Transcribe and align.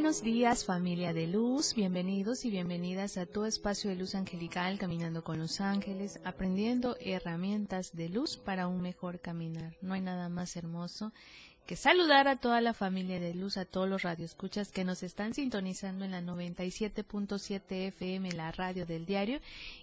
Buenos 0.00 0.22
días 0.22 0.64
familia 0.64 1.12
de 1.12 1.26
luz, 1.26 1.74
bienvenidos 1.74 2.46
y 2.46 2.50
bienvenidas 2.50 3.18
a 3.18 3.26
tu 3.26 3.44
espacio 3.44 3.90
de 3.90 3.96
luz 3.96 4.14
angelical 4.14 4.78
Caminando 4.78 5.22
con 5.22 5.38
los 5.38 5.60
Ángeles, 5.60 6.20
aprendiendo 6.24 6.96
herramientas 7.00 7.94
de 7.94 8.08
luz 8.08 8.38
para 8.38 8.66
un 8.66 8.80
mejor 8.80 9.20
caminar. 9.20 9.76
No 9.82 9.92
hay 9.92 10.00
nada 10.00 10.30
más 10.30 10.56
hermoso 10.56 11.12
que 11.66 11.76
saludar 11.76 12.28
a 12.28 12.36
toda 12.36 12.62
la 12.62 12.72
familia 12.72 13.20
de 13.20 13.34
luz, 13.34 13.58
a 13.58 13.66
todos 13.66 13.90
los 13.90 14.00
radioescuchas 14.00 14.72
que 14.72 14.84
nos 14.84 15.02
están 15.02 15.34
sintonizando 15.34 16.06
en 16.06 16.12
la 16.12 16.22
97.7 16.22 17.62
FM, 17.68 18.32
la 18.32 18.52
radio 18.52 18.86
del 18.86 19.04
diario, 19.04 19.38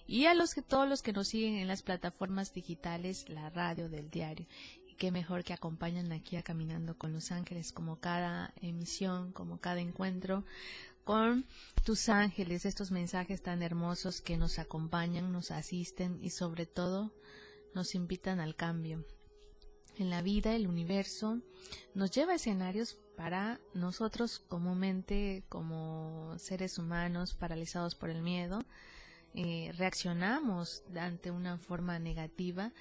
y 0.08 0.26
a 0.26 0.34
los 0.34 0.52
que 0.52 0.62
todos 0.62 0.88
los 0.88 1.00
que 1.00 1.12
nos 1.12 1.28
siguen 1.28 1.54
en 1.54 1.68
las 1.68 1.82
plataformas 1.82 2.52
digitales, 2.52 3.28
la 3.28 3.50
radio 3.50 3.88
del 3.88 4.10
diario 4.10 4.46
qué 4.98 5.12
mejor 5.12 5.44
que 5.44 5.52
acompañan 5.54 6.12
aquí 6.12 6.36
a 6.36 6.42
Caminando 6.42 6.98
con 6.98 7.12
los 7.12 7.30
Ángeles, 7.30 7.72
como 7.72 8.00
cada 8.00 8.52
emisión, 8.60 9.32
como 9.32 9.60
cada 9.60 9.80
encuentro 9.80 10.44
con 11.04 11.46
tus 11.84 12.10
ángeles, 12.10 12.66
estos 12.66 12.90
mensajes 12.90 13.40
tan 13.40 13.62
hermosos 13.62 14.20
que 14.20 14.36
nos 14.36 14.58
acompañan, 14.58 15.32
nos 15.32 15.50
asisten 15.52 16.18
y 16.20 16.30
sobre 16.30 16.66
todo 16.66 17.14
nos 17.74 17.94
invitan 17.94 18.40
al 18.40 18.56
cambio. 18.56 19.06
En 19.96 20.10
la 20.10 20.20
vida, 20.20 20.54
el 20.54 20.66
universo 20.66 21.40
nos 21.94 22.10
lleva 22.10 22.32
a 22.32 22.36
escenarios 22.36 22.98
para 23.16 23.58
nosotros 23.72 24.38
comúnmente 24.38 25.44
como 25.48 26.34
seres 26.38 26.76
humanos 26.76 27.34
paralizados 27.34 27.94
por 27.94 28.10
el 28.10 28.20
miedo, 28.20 28.62
eh, 29.34 29.72
reaccionamos 29.78 30.82
ante 30.94 31.30
una 31.30 31.56
forma 31.56 31.98
negativa 31.98 32.72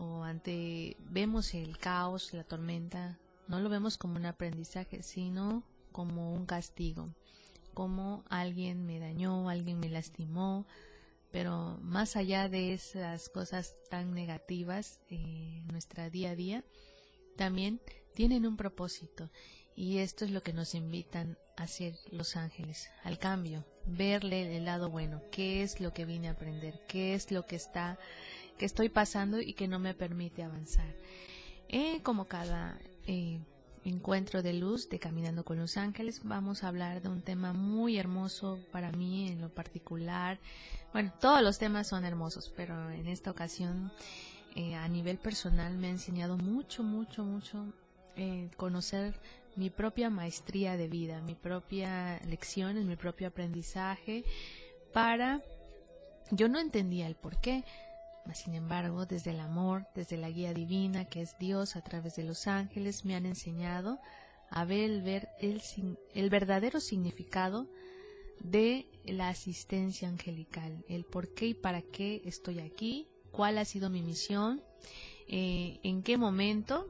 o 0.00 0.24
ante 0.24 0.96
vemos 1.00 1.52
el 1.52 1.76
caos, 1.76 2.32
la 2.32 2.44
tormenta, 2.44 3.18
no 3.48 3.60
lo 3.60 3.68
vemos 3.68 3.98
como 3.98 4.16
un 4.16 4.24
aprendizaje, 4.24 5.02
sino 5.02 5.62
como 5.92 6.32
un 6.32 6.46
castigo, 6.46 7.10
como 7.74 8.24
alguien 8.30 8.86
me 8.86 8.98
dañó, 8.98 9.50
alguien 9.50 9.78
me 9.78 9.90
lastimó, 9.90 10.66
pero 11.30 11.78
más 11.82 12.16
allá 12.16 12.48
de 12.48 12.72
esas 12.72 13.28
cosas 13.28 13.74
tan 13.90 14.14
negativas 14.14 15.00
en 15.08 15.66
nuestra 15.68 16.08
día 16.08 16.30
a 16.30 16.36
día, 16.36 16.64
también 17.36 17.80
tienen 18.14 18.46
un 18.46 18.56
propósito 18.56 19.30
y 19.76 19.98
esto 19.98 20.24
es 20.24 20.30
lo 20.30 20.42
que 20.42 20.52
nos 20.52 20.74
invitan 20.74 21.38
a 21.56 21.64
hacer 21.64 21.94
los 22.10 22.36
ángeles, 22.36 22.88
al 23.04 23.18
cambio, 23.18 23.66
verle 23.86 24.56
el 24.56 24.64
lado 24.64 24.90
bueno, 24.90 25.22
qué 25.30 25.62
es 25.62 25.80
lo 25.80 25.92
que 25.92 26.06
vine 26.06 26.28
a 26.28 26.32
aprender, 26.32 26.80
qué 26.88 27.14
es 27.14 27.30
lo 27.30 27.44
que 27.44 27.56
está 27.56 27.98
que 28.60 28.66
estoy 28.66 28.90
pasando 28.90 29.40
y 29.40 29.54
que 29.54 29.68
no 29.68 29.78
me 29.78 29.94
permite 29.94 30.42
avanzar. 30.42 30.94
Eh, 31.70 32.02
como 32.02 32.26
cada 32.26 32.78
eh, 33.06 33.40
encuentro 33.86 34.42
de 34.42 34.52
luz 34.52 34.90
de 34.90 34.98
Caminando 34.98 35.46
con 35.46 35.58
los 35.58 35.78
Ángeles, 35.78 36.20
vamos 36.24 36.62
a 36.62 36.68
hablar 36.68 37.00
de 37.00 37.08
un 37.08 37.22
tema 37.22 37.54
muy 37.54 37.96
hermoso 37.96 38.58
para 38.70 38.92
mí 38.92 39.28
en 39.28 39.40
lo 39.40 39.48
particular. 39.48 40.38
Bueno, 40.92 41.10
todos 41.18 41.40
los 41.40 41.58
temas 41.58 41.88
son 41.88 42.04
hermosos, 42.04 42.52
pero 42.54 42.90
en 42.90 43.06
esta 43.06 43.30
ocasión 43.30 43.90
eh, 44.54 44.74
a 44.74 44.86
nivel 44.88 45.16
personal 45.16 45.78
me 45.78 45.86
ha 45.86 45.90
enseñado 45.90 46.36
mucho, 46.36 46.82
mucho, 46.82 47.24
mucho 47.24 47.64
conocer 48.58 49.18
mi 49.56 49.70
propia 49.70 50.10
maestría 50.10 50.76
de 50.76 50.86
vida, 50.86 51.22
mi 51.22 51.34
propia 51.34 52.20
lección, 52.26 52.86
mi 52.86 52.96
propio 52.96 53.28
aprendizaje 53.28 54.22
para... 54.92 55.40
Yo 56.30 56.48
no 56.48 56.60
entendía 56.60 57.06
el 57.06 57.16
por 57.16 57.40
qué, 57.40 57.64
sin 58.34 58.54
embargo, 58.54 59.06
desde 59.06 59.30
el 59.30 59.40
amor, 59.40 59.86
desde 59.94 60.16
la 60.16 60.30
guía 60.30 60.54
divina 60.54 61.04
que 61.06 61.20
es 61.20 61.36
Dios 61.38 61.76
a 61.76 61.82
través 61.82 62.16
de 62.16 62.24
los 62.24 62.46
ángeles, 62.46 63.04
me 63.04 63.14
han 63.14 63.26
enseñado 63.26 63.98
a 64.50 64.64
ver 64.64 64.90
el, 64.90 65.02
ver 65.02 65.28
el, 65.40 65.62
el 66.14 66.30
verdadero 66.30 66.80
significado 66.80 67.66
de 68.40 68.86
la 69.04 69.28
asistencia 69.28 70.08
angelical, 70.08 70.84
el 70.88 71.04
por 71.04 71.34
qué 71.34 71.46
y 71.46 71.54
para 71.54 71.82
qué 71.82 72.22
estoy 72.24 72.60
aquí, 72.60 73.06
cuál 73.30 73.58
ha 73.58 73.64
sido 73.64 73.90
mi 73.90 74.02
misión, 74.02 74.62
eh, 75.28 75.78
en 75.82 76.02
qué 76.02 76.16
momento 76.16 76.88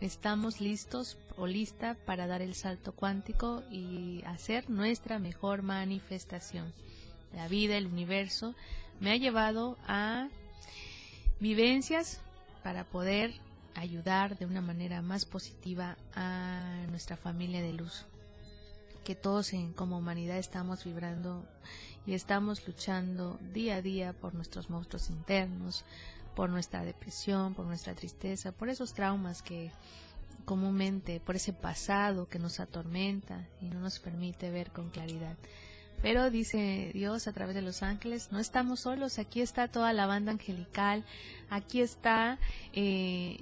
estamos 0.00 0.60
listos 0.60 1.18
o 1.36 1.46
lista 1.46 1.96
para 2.06 2.26
dar 2.26 2.42
el 2.42 2.54
salto 2.54 2.92
cuántico 2.92 3.62
y 3.70 4.22
hacer 4.26 4.68
nuestra 4.68 5.18
mejor 5.18 5.62
manifestación. 5.62 6.72
La 7.34 7.48
vida, 7.48 7.76
el 7.76 7.86
universo, 7.86 8.54
me 9.00 9.12
ha 9.12 9.16
llevado 9.16 9.78
a 9.86 10.28
vivencias 11.40 12.20
para 12.62 12.84
poder 12.84 13.34
ayudar 13.74 14.38
de 14.38 14.46
una 14.46 14.60
manera 14.60 15.02
más 15.02 15.24
positiva 15.24 15.96
a 16.14 16.60
nuestra 16.90 17.16
familia 17.16 17.62
de 17.62 17.72
luz. 17.72 18.06
Que 19.04 19.14
todos 19.14 19.52
en, 19.52 19.72
como 19.72 19.98
humanidad 19.98 20.38
estamos 20.38 20.84
vibrando 20.84 21.44
y 22.06 22.14
estamos 22.14 22.66
luchando 22.66 23.38
día 23.52 23.76
a 23.76 23.82
día 23.82 24.12
por 24.12 24.34
nuestros 24.34 24.70
monstruos 24.70 25.10
internos, 25.10 25.84
por 26.34 26.50
nuestra 26.50 26.84
depresión, 26.84 27.54
por 27.54 27.66
nuestra 27.66 27.94
tristeza, 27.94 28.52
por 28.52 28.68
esos 28.68 28.94
traumas 28.94 29.42
que 29.42 29.70
comúnmente, 30.44 31.20
por 31.20 31.36
ese 31.36 31.52
pasado 31.52 32.28
que 32.28 32.38
nos 32.38 32.60
atormenta 32.60 33.48
y 33.60 33.66
no 33.66 33.80
nos 33.80 33.98
permite 33.98 34.50
ver 34.50 34.70
con 34.70 34.90
claridad. 34.90 35.36
Pero 36.02 36.30
dice 36.30 36.90
Dios 36.92 37.28
a 37.28 37.32
través 37.32 37.54
de 37.54 37.62
los 37.62 37.84
ángeles, 37.84 38.28
no 38.32 38.40
estamos 38.40 38.80
solos, 38.80 39.20
aquí 39.20 39.40
está 39.40 39.68
toda 39.68 39.92
la 39.92 40.06
banda 40.06 40.32
angelical, 40.32 41.04
aquí 41.48 41.80
está 41.80 42.38
eh, 42.72 43.38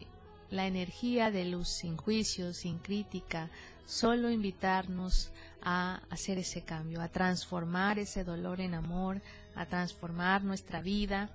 la 0.50 0.66
energía 0.66 1.30
de 1.30 1.46
luz 1.46 1.68
sin 1.68 1.96
juicio, 1.96 2.52
sin 2.52 2.78
crítica, 2.78 3.48
solo 3.86 4.30
invitarnos 4.30 5.30
a 5.62 6.02
hacer 6.10 6.36
ese 6.36 6.62
cambio, 6.62 7.00
a 7.00 7.08
transformar 7.08 7.98
ese 7.98 8.24
dolor 8.24 8.60
en 8.60 8.74
amor, 8.74 9.22
a 9.54 9.64
transformar 9.64 10.44
nuestra 10.44 10.82
vida. 10.82 11.30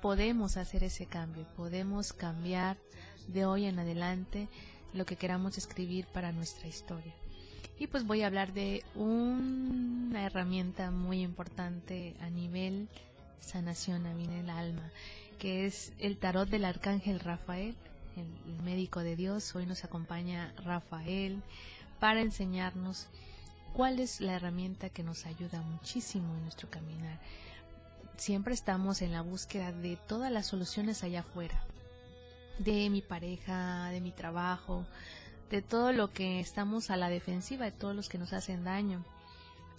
Podemos 0.00 0.56
hacer 0.56 0.82
ese 0.82 1.04
cambio, 1.04 1.46
podemos 1.56 2.14
cambiar 2.14 2.78
de 3.28 3.44
hoy 3.44 3.66
en 3.66 3.78
adelante 3.78 4.48
lo 4.94 5.04
que 5.04 5.16
queramos 5.16 5.58
escribir 5.58 6.06
para 6.06 6.32
nuestra 6.32 6.68
historia. 6.68 7.12
Y 7.80 7.86
pues 7.86 8.06
voy 8.06 8.20
a 8.20 8.26
hablar 8.26 8.52
de 8.52 8.84
una 8.94 10.26
herramienta 10.26 10.90
muy 10.90 11.22
importante 11.22 12.14
a 12.20 12.28
nivel 12.28 12.88
sanación 13.40 14.06
a 14.06 14.12
mí 14.12 14.24
en 14.24 14.32
el 14.32 14.50
alma, 14.50 14.90
que 15.38 15.64
es 15.64 15.94
el 15.98 16.18
tarot 16.18 16.46
del 16.46 16.66
arcángel 16.66 17.20
Rafael, 17.20 17.74
el, 18.16 18.62
médico 18.64 19.00
de 19.00 19.16
Dios. 19.16 19.56
Hoy 19.56 19.64
nos 19.64 19.82
acompaña 19.82 20.52
Rafael 20.62 21.42
para 22.00 22.20
enseñarnos 22.20 23.06
cuál 23.72 23.98
es 23.98 24.20
la 24.20 24.34
herramienta 24.34 24.90
que 24.90 25.02
nos 25.02 25.24
ayuda 25.24 25.62
muchísimo 25.62 26.34
en 26.36 26.42
nuestro 26.42 26.68
caminar. 26.68 27.18
Siempre 28.18 28.52
estamos 28.52 29.00
en 29.00 29.12
la 29.12 29.22
búsqueda 29.22 29.72
de 29.72 29.96
todas 29.96 30.30
las 30.30 30.48
soluciones 30.48 31.02
allá 31.02 31.20
afuera, 31.20 31.64
de 32.58 32.90
mi 32.90 33.00
pareja, 33.00 33.88
de 33.88 34.02
mi 34.02 34.12
trabajo, 34.12 34.84
de 35.50 35.62
todo 35.62 35.92
lo 35.92 36.12
que 36.12 36.40
estamos 36.40 36.90
a 36.90 36.96
la 36.96 37.08
defensiva, 37.08 37.64
de 37.64 37.72
todos 37.72 37.94
los 37.94 38.08
que 38.08 38.18
nos 38.18 38.32
hacen 38.32 38.64
daño. 38.64 39.04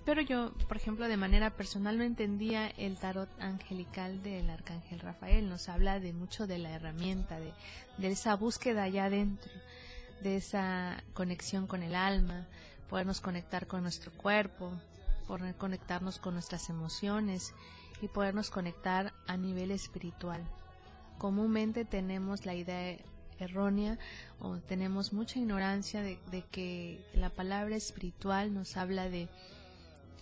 Pero 0.04 0.22
yo, 0.22 0.52
por 0.68 0.78
ejemplo, 0.78 1.08
de 1.08 1.18
manera 1.18 1.52
personal 1.52 1.98
no 1.98 2.04
entendía 2.04 2.68
el 2.68 2.98
tarot 2.98 3.30
angelical 3.40 4.24
del 4.24 4.50
arcángel 4.50 5.00
Rafael. 5.00 5.48
Nos 5.48 5.70
habla 5.70 6.00
de 6.00 6.12
mucho 6.12 6.48
de 6.48 6.58
la 6.58 6.72
herramienta, 6.72 7.40
de, 7.40 7.54
de 7.98 8.08
esa 8.12 8.36
búsqueda 8.36 8.84
allá 8.84 9.06
adentro, 9.06 9.52
de 10.22 10.38
esa 10.38 11.04
conexión 11.14 11.68
con 11.68 11.84
el 11.84 11.96
alma, 11.96 12.48
podernos 12.90 13.22
conectar 13.22 13.68
con 13.68 13.84
nuestro 13.84 14.12
cuerpo, 14.12 14.72
poder 15.28 15.56
conectarnos 15.56 16.18
con 16.18 16.34
nuestras 16.34 16.70
emociones 16.70 17.54
y 18.02 18.08
podernos 18.08 18.50
conectar 18.50 19.14
a 19.28 19.38
nivel 19.38 19.70
espiritual. 19.70 20.44
Comúnmente 21.20 21.86
tenemos 21.86 22.48
la 22.48 22.56
idea 22.56 22.98
errónea 23.46 23.98
o 24.40 24.58
tenemos 24.58 25.14
mucha 25.14 25.40
ignorancia 25.40 26.02
de, 26.02 26.18
que 26.52 27.00
la 27.14 27.30
palabra 27.30 27.76
espiritual 27.76 28.54
nos 28.54 28.78
habla 28.78 29.10
de, 29.10 29.28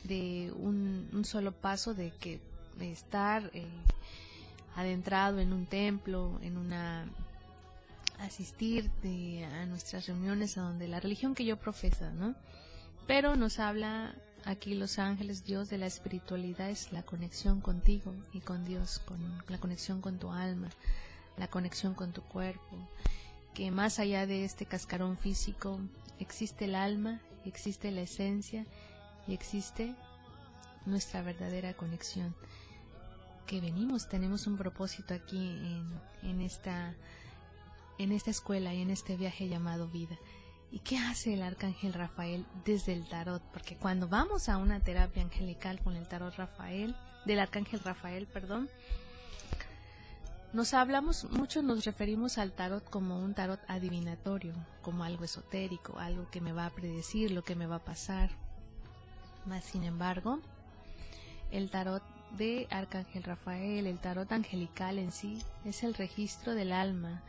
de 0.04 0.52
un, 0.58 1.24
solo 1.24 1.52
paso 1.52 1.94
de 1.94 2.12
que 2.20 2.40
estar 2.80 3.50
eh, 3.54 3.66
adentrado 4.76 5.40
en 5.40 5.54
un 5.54 5.66
templo, 5.66 6.40
en 6.42 6.58
una 6.58 7.06
asistir 8.20 8.92
a 9.54 9.66
nuestras 9.66 10.08
reuniones 10.08 10.58
a 10.58 10.62
donde 10.62 10.88
la 10.88 11.00
religión 11.00 11.36
que 11.36 11.46
yo 11.46 11.58
profeso, 11.58 12.12
¿no? 12.12 12.36
Pero 13.08 13.36
nos 13.36 13.60
habla 13.60 14.14
aquí 14.46 14.76
los 14.76 15.00
ángeles, 15.00 15.44
Dios 15.44 15.70
de 15.70 15.78
la 15.78 15.86
espiritualidad 15.86 16.70
es 16.70 16.92
la 16.92 17.04
conexión 17.04 17.62
contigo 17.62 18.14
y 18.34 18.42
con 18.42 18.66
Dios, 18.66 19.00
con 19.00 19.20
la 19.48 19.58
conexión 19.58 20.02
con 20.02 20.20
tu 20.20 20.32
alma, 20.32 20.70
la 21.40 21.48
conexión 21.48 21.94
con 21.94 22.12
tu 22.12 22.22
cuerpo, 22.22 22.78
que 23.54 23.72
más 23.72 24.00
allá 24.00 24.28
de 24.28 24.46
este 24.46 24.66
cascarón 24.66 25.18
físico 25.18 25.80
existe 26.20 26.66
el 26.66 26.76
alma, 26.76 27.22
existe 27.46 27.92
la 27.92 28.02
esencia 28.02 28.66
y 29.28 29.34
existe 29.34 29.96
nuestra 30.86 31.22
verdadera 31.22 31.74
conexión. 31.74 32.36
Que 33.48 33.62
venimos, 33.62 34.08
tenemos 34.08 34.46
un 34.46 34.58
propósito 34.58 35.14
aquí 35.14 35.38
en, 35.40 36.02
en 36.22 36.42
esta 36.42 36.94
en 37.98 38.14
esta 38.14 38.32
escuela 38.32 38.74
y 38.74 38.82
en 38.82 38.92
este 38.92 39.18
viaje 39.18 39.50
llamado 39.50 39.88
vida. 39.88 40.18
¿Y 40.72 40.80
qué 40.80 40.98
hace 40.98 41.34
el 41.34 41.42
arcángel 41.42 41.94
Rafael 41.94 42.46
desde 42.64 42.94
el 42.94 43.08
tarot? 43.08 43.42
Porque 43.52 43.76
cuando 43.76 44.08
vamos 44.08 44.48
a 44.48 44.58
una 44.58 44.80
terapia 44.80 45.22
angelical 45.22 45.82
con 45.82 45.96
el 45.96 46.08
tarot 46.08 46.34
Rafael, 46.36 46.96
del 47.26 47.40
arcángel 47.40 47.82
Rafael, 47.82 48.26
perdón, 48.28 48.70
nos 50.52 50.74
hablamos, 50.74 51.30
mucho 51.30 51.62
nos 51.62 51.86
referimos 51.86 52.38
al 52.38 52.52
tarot 52.54 52.90
como 52.90 53.20
un 53.20 53.34
tarot 53.34 53.60
adivinatorio, 53.68 54.54
como 54.82 55.04
algo 55.04 55.24
esotérico, 55.24 56.00
algo 56.00 56.30
que 56.32 56.42
me 56.42 56.54
va 56.54 56.66
a 56.66 56.72
predecir 56.72 57.32
lo 57.32 57.44
que 57.44 57.56
me 57.56 57.68
va 57.68 57.76
a 57.76 57.86
pasar. 57.86 58.32
Más 59.46 59.64
sin 59.64 59.84
embargo, 59.84 60.40
el 61.52 61.70
tarot 61.70 62.04
de 62.38 62.68
Arcángel 62.72 63.24
Rafael, 63.24 63.86
el 63.86 64.00
tarot 64.00 64.32
angelical 64.32 64.98
en 64.98 65.12
sí, 65.12 65.40
es 65.66 65.84
el 65.84 65.94
registro 65.94 66.56
del 66.56 66.72
alma. 66.72 67.22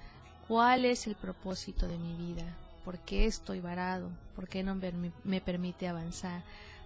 ¿Cuál 0.48 0.84
es 0.84 1.06
el 1.06 1.14
propósito 1.14 1.88
de 1.88 1.98
mi 1.98 2.14
vida? 2.16 2.44
¿Por 2.84 2.98
qué 2.98 3.26
estoy 3.26 3.60
varado? 3.60 4.10
¿Por 4.34 4.48
qué 4.48 4.62
no 4.62 4.78
me 5.24 5.40
permite 5.40 5.88
avanzar? 5.88 6.42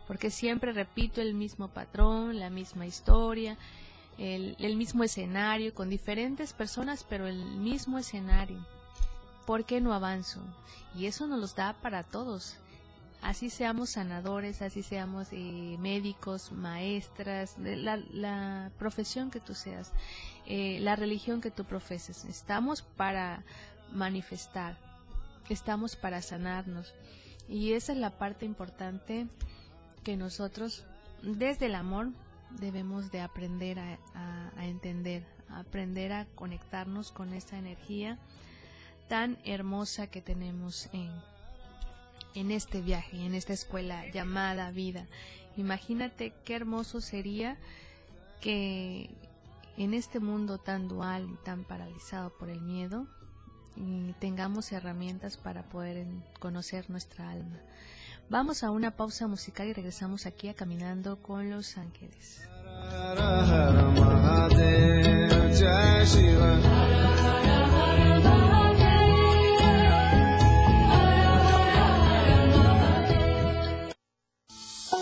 Porque 0.06 0.30
siempre 0.30 0.72
repito 0.72 1.22
el 1.22 1.34
mismo 1.34 1.68
patrón, 1.68 2.38
la 2.38 2.50
misma 2.50 2.86
historia, 2.86 3.56
el, 4.18 4.56
el 4.58 4.76
mismo 4.76 5.04
escenario, 5.04 5.74
con 5.74 5.90
diferentes 5.90 6.52
personas, 6.52 7.04
pero 7.08 7.26
el 7.26 7.44
mismo 7.44 7.98
escenario. 7.98 8.64
¿Por 9.46 9.64
qué 9.64 9.80
no 9.80 9.92
avanzo? 9.92 10.40
Y 10.94 11.06
eso 11.06 11.26
nos 11.26 11.38
los 11.40 11.54
da 11.54 11.74
para 11.74 12.02
todos. 12.02 12.56
Así 13.24 13.48
seamos 13.48 13.90
sanadores, 13.90 14.60
así 14.60 14.82
seamos 14.82 15.28
eh, 15.32 15.76
médicos, 15.78 16.52
maestras, 16.52 17.56
la, 17.58 17.96
la, 17.96 18.70
profesión 18.78 19.30
que 19.30 19.40
tú 19.40 19.54
seas, 19.54 19.92
eh, 20.44 20.78
la 20.80 20.94
religión 20.94 21.40
que 21.40 21.50
tú 21.50 21.64
profeses. 21.64 22.26
Estamos 22.26 22.82
para 22.82 23.42
manifestar, 23.92 24.76
estamos 25.48 25.96
para 25.96 26.20
sanarnos. 26.20 26.92
Y 27.48 27.72
esa 27.72 27.92
es 27.92 27.98
la 27.98 28.18
parte 28.18 28.44
importante 28.44 29.26
que 30.02 30.18
nosotros, 30.18 30.84
desde 31.22 31.66
el 31.66 31.76
amor, 31.76 32.10
debemos 32.60 33.10
de 33.10 33.20
aprender 33.20 33.78
a, 33.78 33.98
entender, 34.64 35.24
aprender 35.48 36.12
a 36.12 36.26
conectarnos 36.34 37.12
con 37.12 37.32
esa 37.32 37.58
energía 37.58 38.18
tan 39.08 39.38
hermosa 39.44 40.06
que 40.06 40.20
tenemos 40.20 40.88
en, 40.92 41.10
en 42.34 42.50
este 42.50 42.80
viaje, 42.80 43.24
en 43.24 43.34
esta 43.34 43.52
escuela 43.52 44.06
llamada 44.10 44.70
vida. 44.70 45.06
Imagínate 45.56 46.32
qué 46.44 46.56
hermoso 46.56 47.00
sería 47.00 47.56
que 48.40 49.10
en 49.76 49.94
este 49.94 50.20
mundo 50.20 50.58
tan 50.58 50.88
dual 50.88 51.28
y 51.30 51.44
tan 51.44 51.64
paralizado 51.64 52.30
por 52.38 52.48
el 52.48 52.60
miedo, 52.60 53.06
y 53.76 54.12
tengamos 54.20 54.70
herramientas 54.72 55.36
para 55.36 55.62
poder 55.64 56.06
conocer 56.38 56.90
nuestra 56.90 57.30
alma. 57.30 57.58
Vamos 58.30 58.64
a 58.64 58.70
una 58.70 58.90
pausa 58.90 59.26
musical 59.26 59.68
y 59.68 59.72
regresamos 59.72 60.26
aquí 60.26 60.48
a 60.48 60.54
Caminando 60.54 61.20
con 61.22 61.50
los 61.50 61.76
Ángeles. 61.76 62.40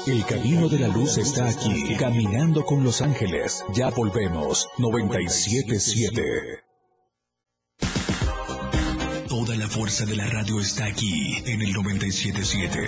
El 0.07 0.25
camino 0.27 0.69
de 0.69 0.79
la 0.81 0.89
luz 0.89 1.17
está 1.17 1.49
aquí, 1.49 1.95
caminando 1.97 2.65
con 2.65 2.83
los 2.83 3.01
ángeles. 3.01 3.65
Ya 3.73 3.91
volvemos, 3.91 4.69
977. 4.79 6.72
Fuerza 9.83 10.07
de 10.07 10.15
la 10.15 10.27
radio 10.29 10.61
está 10.61 10.85
aquí 10.85 11.43
en 11.45 11.61
el 11.61 11.73
977. 11.73 12.79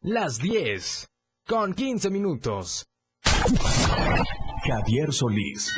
Las 0.00 0.38
10 0.38 1.06
con 1.46 1.72
15 1.72 2.10
minutos. 2.10 2.86
Javier 4.64 5.12
Solís. 5.12 5.72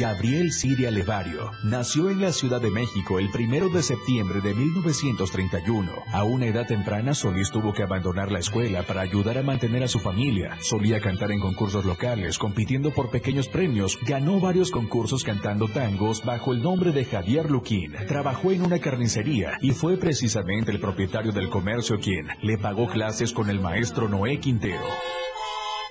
Gabriel 0.00 0.50
Siria 0.50 0.90
Levario 0.90 1.50
nació 1.62 2.08
en 2.08 2.22
la 2.22 2.32
Ciudad 2.32 2.58
de 2.58 2.70
México 2.70 3.18
el 3.18 3.28
primero 3.28 3.68
de 3.68 3.82
septiembre 3.82 4.40
de 4.40 4.54
1931. 4.54 5.92
A 6.10 6.24
una 6.24 6.46
edad 6.46 6.66
temprana, 6.66 7.12
Solís 7.12 7.50
tuvo 7.50 7.74
que 7.74 7.82
abandonar 7.82 8.32
la 8.32 8.38
escuela 8.38 8.82
para 8.82 9.02
ayudar 9.02 9.36
a 9.36 9.42
mantener 9.42 9.82
a 9.82 9.88
su 9.88 9.98
familia. 9.98 10.56
Solía 10.62 11.02
cantar 11.02 11.32
en 11.32 11.40
concursos 11.40 11.84
locales, 11.84 12.38
compitiendo 12.38 12.92
por 12.92 13.10
pequeños 13.10 13.48
premios. 13.48 13.98
Ganó 14.06 14.40
varios 14.40 14.70
concursos 14.70 15.22
cantando 15.22 15.68
tangos 15.68 16.24
bajo 16.24 16.54
el 16.54 16.62
nombre 16.62 16.92
de 16.92 17.04
Javier 17.04 17.50
Luquín. 17.50 17.92
Trabajó 18.08 18.52
en 18.52 18.62
una 18.62 18.78
carnicería 18.78 19.58
y 19.60 19.72
fue 19.72 19.98
precisamente 19.98 20.70
el 20.70 20.80
propietario 20.80 21.30
del 21.30 21.50
comercio 21.50 22.00
quien 22.00 22.26
le 22.40 22.56
pagó 22.56 22.88
clases 22.88 23.34
con 23.34 23.50
el 23.50 23.60
maestro 23.60 24.08
Noé 24.08 24.40
Quintero. 24.40 24.80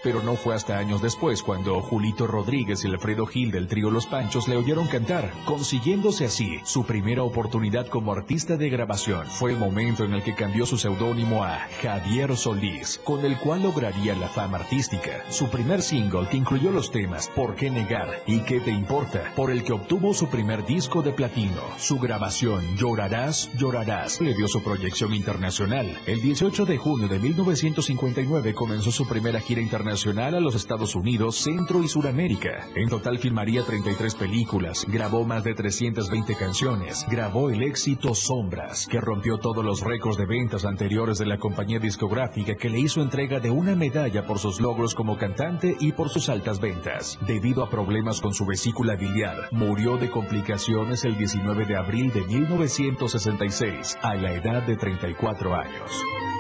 Pero 0.02 0.24
no 0.24 0.36
fue 0.36 0.56
hasta 0.56 0.78
años 0.78 1.02
después 1.02 1.44
cuando 1.44 1.82
Julito 1.82 2.26
Rodríguez 2.26 2.86
y 2.86 2.88
Alfredo 2.88 3.26
Gil 3.26 3.52
del 3.52 3.68
trío 3.68 3.92
Los 3.92 4.06
Panchos 4.06 4.48
le 4.48 4.56
oyeron 4.56 4.88
cantar, 4.88 5.34
consiguiéndose 5.46 6.26
así 6.26 6.60
su 6.64 6.86
primera 6.86 7.24
oportunidad 7.24 7.88
como 7.88 8.14
artista 8.14 8.56
de 8.56 8.70
grabación. 8.70 9.28
Fue 9.28 9.52
el 9.52 9.58
momento 9.58 10.06
en 10.06 10.14
el 10.14 10.24
que 10.24 10.36
cambió 10.36 10.66
su 10.66 10.78
seudónimo 10.78 11.44
a 11.44 11.68
Javier 11.82 12.38
Solís, 12.38 13.02
con 13.04 13.26
el 13.26 13.38
cual 13.38 13.64
lograría 13.64 14.16
la 14.16 14.30
fama 14.30 14.60
artística. 14.60 15.24
Su 15.30 15.50
primer 15.50 15.82
single 15.82 16.28
que 16.30 16.38
incluyó 16.38 16.72
los 16.72 16.92
temas 16.92 17.30
¿Por 17.36 17.56
qué 17.56 17.70
negar? 17.70 18.24
y 18.26 18.40
¿Qué 18.42 18.62
te 18.62 18.72
importa? 18.72 19.34
por 19.36 19.52
el 19.52 19.64
que 19.64 19.74
obtuvo 19.74 20.14
su 20.14 20.28
primer 20.30 20.66
disco 20.66 21.02
de 21.02 21.12
platino. 21.12 21.62
Su 21.78 22.00
grabación 22.00 22.78
Llorarás, 22.78 23.50
llorarás 23.58 24.22
le 24.22 24.34
dio 24.34 24.48
su 24.48 24.64
proyección 24.64 25.14
internacional. 25.14 25.98
El 26.06 26.22
18 26.22 26.66
de 26.66 26.78
junio 26.78 27.08
de 27.10 27.20
1959 27.20 28.54
comenzó 28.54 28.92
su 28.92 29.06
primera 29.06 29.42
gira 29.42 29.60
internacional 29.62 29.89
a 29.90 30.40
los 30.40 30.54
Estados 30.54 30.94
Unidos, 30.96 31.38
Centro 31.38 31.82
y 31.82 31.88
Suramérica. 31.88 32.68
En 32.76 32.90
total 32.90 33.18
filmaría 33.18 33.64
33 33.64 34.14
películas, 34.14 34.86
grabó 34.88 35.26
más 35.26 35.44
de 35.44 35.56
320 35.56 36.36
canciones, 36.36 37.06
grabó 37.10 37.50
el 37.50 37.64
éxito 37.64 38.14
Sombras, 38.14 38.86
que 38.86 39.02
rompió 39.02 39.40
todos 39.40 39.66
los 39.66 39.82
récords 39.82 40.18
de 40.18 40.28
ventas 40.28 40.64
anteriores 40.64 41.18
de 41.18 41.26
la 41.26 41.40
compañía 41.40 41.80
discográfica 41.80 42.56
que 42.56 42.70
le 42.70 42.80
hizo 42.80 43.02
entrega 43.02 43.40
de 43.40 43.50
una 43.50 43.76
medalla 43.76 44.28
por 44.28 44.38
sus 44.38 44.62
logros 44.62 44.94
como 44.94 45.18
cantante 45.18 45.76
y 45.80 45.92
por 45.92 46.10
sus 46.10 46.30
altas 46.30 46.60
ventas. 46.60 47.18
Debido 47.26 47.64
a 47.64 47.70
problemas 47.70 48.22
con 48.22 48.36
su 48.36 48.46
vesícula 48.46 48.96
biliar, 48.96 49.50
murió 49.52 49.98
de 49.98 50.12
complicaciones 50.12 51.04
el 51.04 51.18
19 51.18 51.66
de 51.66 51.78
abril 51.78 52.14
de 52.14 52.22
1966, 52.22 53.98
a 54.04 54.14
la 54.14 54.34
edad 54.34 54.62
de 54.68 54.78
34 54.78 55.56
años. 55.56 56.19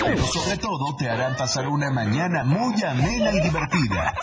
Pero 0.00 0.24
sobre 0.26 0.56
todo 0.58 0.96
te 0.98 1.08
harán 1.08 1.36
pasar 1.36 1.68
una 1.68 1.90
mañana 1.90 2.44
muy 2.44 2.82
amena 2.82 3.32
y 3.32 3.40
divertida 3.40 4.14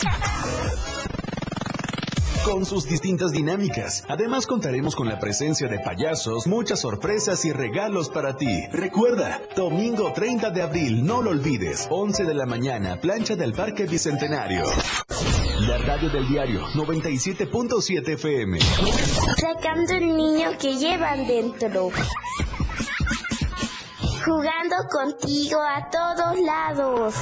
con 2.48 2.66
sus 2.66 2.88
distintas 2.88 3.32
dinámicas. 3.34 4.06
Además 4.08 4.48
contaremos 4.48 4.96
con 4.96 5.10
la 5.10 5.20
presencia 5.20 5.68
de 5.68 5.80
payasos, 5.80 6.48
muchas 6.48 6.80
sorpresas 6.80 7.44
y 7.44 7.52
regalos 7.52 8.10
para 8.10 8.38
ti. 8.38 8.68
Recuerda, 8.72 9.42
domingo 9.54 10.14
30 10.14 10.52
de 10.52 10.62
abril, 10.62 11.06
no 11.06 11.22
lo 11.22 11.32
olvides, 11.32 11.88
11 11.92 12.24
de 12.24 12.34
la 12.34 12.46
mañana, 12.46 13.02
plancha 13.02 13.36
del 13.36 13.52
Parque 13.52 13.84
Bicentenario. 13.84 14.64
La 15.68 15.78
radio 15.80 16.10
del 16.10 16.26
diario 16.30 16.62
97.7 16.68 18.14
FM. 18.14 18.60
Sacando 18.62 19.94
el 19.94 20.16
niño 20.16 20.52
que 20.58 20.78
llevan 20.78 21.28
dentro. 21.28 21.90
Jugando 24.28 24.76
contigo 24.92 25.58
a 25.62 25.90
todos 25.90 26.38
lados. 26.42 27.16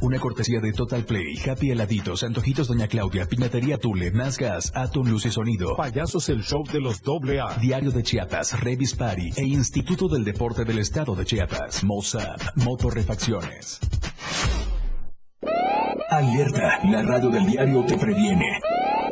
Una 0.00 0.18
cortesía 0.18 0.58
de 0.60 0.72
Total 0.72 1.04
Play, 1.04 1.38
Happy 1.48 1.70
Heladitos, 1.70 2.24
Antojitos 2.24 2.66
Doña 2.66 2.88
Claudia, 2.88 3.26
Piñatería 3.26 3.78
Tule, 3.78 4.10
Más 4.10 4.36
Gas, 4.36 4.72
Atom 4.74 5.06
Luz 5.06 5.24
y 5.26 5.30
Sonido. 5.30 5.76
Payasos 5.76 6.28
el 6.30 6.42
show 6.42 6.64
de 6.64 6.80
los 6.80 7.00
doble 7.00 7.40
A. 7.40 7.56
Diario 7.60 7.92
de 7.92 8.02
Chiapas, 8.02 8.58
Revis 8.58 8.96
Party 8.96 9.30
e 9.36 9.44
Instituto 9.44 10.08
del 10.08 10.24
Deporte 10.24 10.64
del 10.64 10.80
Estado 10.80 11.14
de 11.14 11.24
Chiapas. 11.24 11.84
Mozart, 11.84 12.42
Motorrefacciones. 12.56 13.78
Alerta, 16.10 16.80
la 16.90 17.02
radio 17.02 17.30
del 17.30 17.46
diario 17.46 17.84
te 17.86 17.96
previene. 17.96 18.53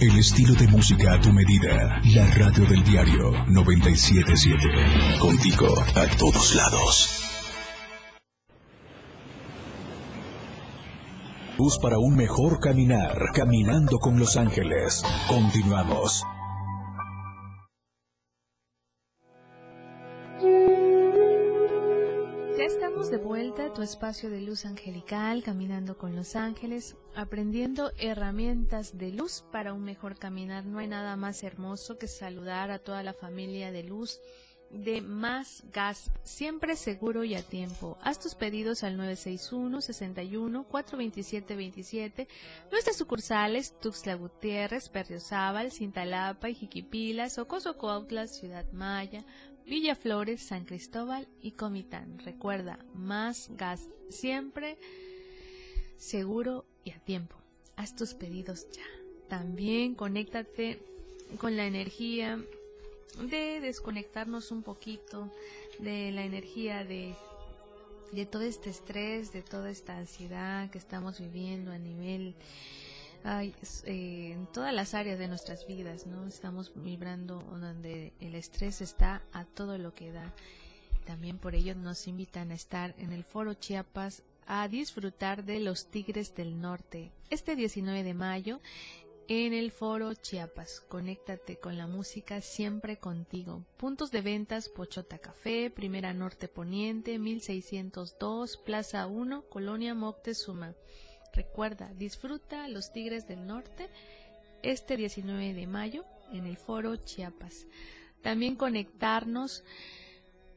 El 0.00 0.16
estilo 0.16 0.54
de 0.54 0.68
música 0.68 1.14
a 1.14 1.20
tu 1.20 1.32
medida. 1.32 2.00
La 2.14 2.24
radio 2.30 2.64
del 2.66 2.84
diario 2.84 3.32
977. 3.48 5.18
Contigo 5.18 5.66
a 5.96 6.06
todos 6.16 6.54
lados. 6.54 7.24
Luz 11.58 11.78
para 11.82 11.98
un 11.98 12.14
mejor 12.14 12.60
caminar. 12.60 13.18
Caminando 13.34 13.98
con 13.98 14.20
Los 14.20 14.36
Ángeles. 14.36 15.02
Continuamos. 15.26 16.22
De 23.10 23.16
vuelta 23.16 23.64
a 23.64 23.72
tu 23.72 23.80
espacio 23.80 24.28
de 24.28 24.42
luz 24.42 24.66
angelical, 24.66 25.42
caminando 25.42 25.96
con 25.96 26.14
los 26.14 26.36
ángeles, 26.36 26.96
aprendiendo 27.14 27.90
herramientas 27.96 28.98
de 28.98 29.12
luz 29.12 29.44
para 29.50 29.72
un 29.72 29.82
mejor 29.82 30.18
caminar. 30.18 30.66
No 30.66 30.78
hay 30.78 30.88
nada 30.88 31.16
más 31.16 31.42
hermoso 31.42 31.96
que 31.96 32.06
saludar 32.06 32.70
a 32.70 32.80
toda 32.80 33.02
la 33.02 33.14
familia 33.14 33.72
de 33.72 33.82
luz 33.82 34.20
de 34.70 35.00
Más 35.00 35.62
Gas, 35.72 36.10
siempre 36.22 36.76
seguro 36.76 37.24
y 37.24 37.34
a 37.34 37.42
tiempo. 37.42 37.96
Haz 38.02 38.20
tus 38.20 38.34
pedidos 38.34 38.84
al 38.84 38.98
961 38.98 39.80
61 39.80 40.64
427 40.64 41.56
27. 41.56 42.28
Nuestras 42.70 42.96
sucursales 42.96 43.72
Tuxtla 43.80 44.16
Gutiérrez, 44.16 44.90
Perriozábal, 44.90 45.72
Cintalapa, 45.72 46.50
Ijiquipilas, 46.50 47.38
Ocoso 47.38 47.78
Ciudad 48.26 48.70
Maya, 48.72 49.24
Villa 49.68 49.94
Flores, 49.94 50.40
San 50.40 50.64
Cristóbal 50.64 51.28
y 51.42 51.50
Comitán. 51.50 52.18
Recuerda, 52.20 52.78
Más 52.94 53.50
Gas, 53.50 53.86
siempre 54.08 54.78
seguro 55.98 56.64
y 56.84 56.92
a 56.92 56.98
tiempo. 57.00 57.36
Haz 57.76 57.94
tus 57.94 58.14
pedidos 58.14 58.66
ya. 58.70 58.86
También 59.28 59.94
conéctate 59.94 60.80
con 61.38 61.58
la 61.58 61.66
energía 61.66 62.42
de 63.20 63.60
desconectarnos 63.60 64.52
un 64.52 64.62
poquito 64.62 65.30
de 65.78 66.12
la 66.12 66.24
energía 66.24 66.82
de, 66.84 67.14
de 68.12 68.24
todo 68.24 68.44
este 68.44 68.70
estrés, 68.70 69.34
de 69.34 69.42
toda 69.42 69.70
esta 69.70 69.98
ansiedad 69.98 70.70
que 70.70 70.78
estamos 70.78 71.20
viviendo 71.20 71.72
a 71.72 71.78
nivel 71.78 72.34
ay, 73.24 73.54
eh, 73.84 74.32
en 74.32 74.46
todas 74.46 74.74
las 74.74 74.94
áreas 74.94 75.18
de 75.18 75.28
nuestras 75.28 75.66
vidas, 75.66 76.06
¿no? 76.06 76.26
Estamos 76.26 76.72
vibrando 76.74 77.40
donde 77.40 78.12
el 78.20 78.34
estrés 78.34 78.80
está 78.80 79.22
a 79.32 79.44
todo 79.44 79.78
lo 79.78 79.94
que 79.94 80.12
da. 80.12 80.34
También 81.04 81.38
por 81.38 81.54
ello 81.54 81.74
nos 81.74 82.06
invitan 82.06 82.50
a 82.50 82.54
estar 82.54 82.94
en 82.98 83.12
el 83.12 83.24
Foro 83.24 83.54
Chiapas 83.54 84.22
a 84.46 84.68
disfrutar 84.68 85.44
de 85.44 85.60
los 85.60 85.86
Tigres 85.86 86.34
del 86.34 86.60
Norte 86.60 87.12
este 87.30 87.54
19 87.56 88.02
de 88.02 88.14
mayo 88.14 88.60
en 89.28 89.52
el 89.52 89.72
Foro 89.72 90.14
Chiapas. 90.14 90.80
Conéctate 90.88 91.58
con 91.58 91.76
la 91.76 91.86
música 91.86 92.40
siempre 92.40 92.96
contigo. 92.96 93.62
Puntos 93.76 94.10
de 94.10 94.22
ventas 94.22 94.70
Pochota 94.70 95.18
Café, 95.18 95.70
Primera 95.70 96.14
Norte 96.14 96.48
Poniente, 96.48 97.18
1602, 97.18 98.56
Plaza 98.56 99.06
1, 99.06 99.42
Colonia 99.50 99.94
Moctezuma. 99.94 100.74
Recuerda, 101.38 101.88
disfruta 101.96 102.66
los 102.66 102.90
Tigres 102.92 103.28
del 103.28 103.46
Norte 103.46 103.88
este 104.64 104.96
19 104.96 105.54
de 105.54 105.68
mayo 105.68 106.04
en 106.32 106.46
el 106.46 106.56
Foro 106.56 106.96
Chiapas. 106.96 107.68
También 108.22 108.56
conectarnos, 108.56 109.62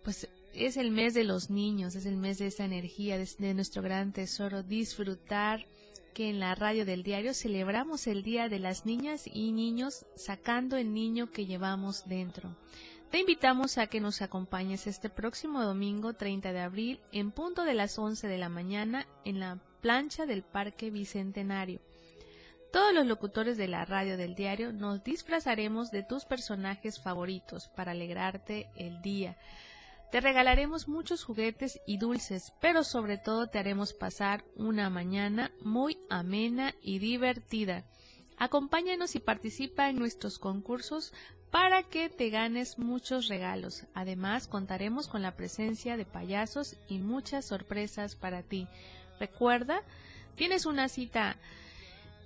pues 0.03 0.27
es 0.55 0.77
el 0.77 0.89
mes 0.89 1.13
de 1.13 1.23
los 1.23 1.51
niños, 1.51 1.93
es 1.93 2.07
el 2.07 2.17
mes 2.17 2.39
de 2.39 2.47
esa 2.47 2.65
energía, 2.65 3.19
de, 3.19 3.29
de 3.37 3.53
nuestro 3.53 3.83
gran 3.83 4.11
tesoro, 4.11 4.63
disfrutar 4.63 5.67
que 6.15 6.31
en 6.31 6.39
la 6.39 6.55
radio 6.55 6.83
del 6.83 7.03
diario 7.03 7.35
celebramos 7.35 8.07
el 8.07 8.23
Día 8.23 8.49
de 8.49 8.57
las 8.57 8.87
Niñas 8.87 9.25
y 9.31 9.51
Niños 9.51 10.07
sacando 10.15 10.77
el 10.77 10.95
niño 10.95 11.29
que 11.29 11.45
llevamos 11.45 12.07
dentro. 12.07 12.57
Te 13.11 13.19
invitamos 13.19 13.77
a 13.77 13.85
que 13.85 13.99
nos 13.99 14.23
acompañes 14.23 14.87
este 14.87 15.11
próximo 15.11 15.61
domingo 15.61 16.13
30 16.13 16.51
de 16.53 16.59
abril 16.59 16.99
en 17.11 17.29
punto 17.29 17.65
de 17.65 17.75
las 17.75 17.99
11 17.99 18.27
de 18.27 18.37
la 18.39 18.49
mañana 18.49 19.05
en 19.25 19.39
la 19.39 19.59
plancha 19.81 20.25
del 20.25 20.43
Parque 20.43 20.91
Bicentenario. 20.91 21.81
Todos 22.71 22.93
los 22.93 23.05
locutores 23.05 23.57
de 23.57 23.67
la 23.67 23.83
radio 23.83 24.15
del 24.15 24.35
diario 24.35 24.71
nos 24.71 25.03
disfrazaremos 25.03 25.91
de 25.91 26.03
tus 26.03 26.23
personajes 26.23 27.01
favoritos 27.01 27.67
para 27.75 27.91
alegrarte 27.91 28.69
el 28.77 29.01
día. 29.01 29.37
Te 30.11 30.21
regalaremos 30.21 30.87
muchos 30.87 31.23
juguetes 31.23 31.81
y 31.85 31.97
dulces, 31.97 32.53
pero 32.61 32.83
sobre 32.83 33.17
todo 33.17 33.47
te 33.47 33.59
haremos 33.59 33.93
pasar 33.93 34.45
una 34.55 34.89
mañana 34.89 35.51
muy 35.61 35.97
amena 36.09 36.73
y 36.81 36.99
divertida. 36.99 37.83
Acompáñanos 38.37 39.15
y 39.15 39.19
participa 39.19 39.89
en 39.89 39.97
nuestros 39.97 40.39
concursos 40.39 41.13
para 41.51 41.83
que 41.83 42.09
te 42.09 42.29
ganes 42.29 42.79
muchos 42.79 43.27
regalos. 43.27 43.85
Además, 43.93 44.47
contaremos 44.47 45.07
con 45.07 45.21
la 45.21 45.35
presencia 45.35 45.97
de 45.97 46.05
payasos 46.05 46.77
y 46.87 46.99
muchas 46.99 47.45
sorpresas 47.45 48.15
para 48.15 48.43
ti. 48.43 48.67
Recuerda, 49.21 49.83
tienes 50.35 50.65
una 50.65 50.89
cita 50.89 51.37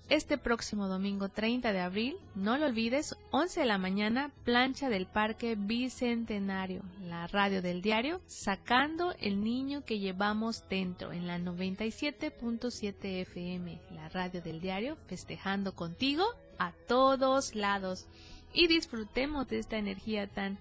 este 0.07 0.37
próximo 0.37 0.87
domingo 0.87 1.27
30 1.27 1.73
de 1.73 1.81
abril, 1.81 2.15
no 2.35 2.57
lo 2.57 2.67
olvides, 2.67 3.17
11 3.31 3.59
de 3.59 3.65
la 3.65 3.77
mañana, 3.77 4.31
plancha 4.45 4.87
del 4.87 5.05
Parque 5.05 5.55
Bicentenario, 5.57 6.83
la 7.05 7.27
radio 7.27 7.61
del 7.61 7.81
diario, 7.81 8.21
sacando 8.27 9.13
el 9.19 9.43
niño 9.43 9.83
que 9.83 9.99
llevamos 9.99 10.63
dentro 10.69 11.11
en 11.11 11.27
la 11.27 11.37
97.7 11.37 12.95
FM, 13.23 13.81
la 13.93 14.07
radio 14.07 14.41
del 14.41 14.61
diario, 14.61 14.95
festejando 15.07 15.75
contigo 15.75 16.23
a 16.59 16.71
todos 16.87 17.55
lados. 17.55 18.07
Y 18.53 18.67
disfrutemos 18.67 19.49
de 19.49 19.59
esta 19.59 19.75
energía 19.75 20.27
tan, 20.27 20.59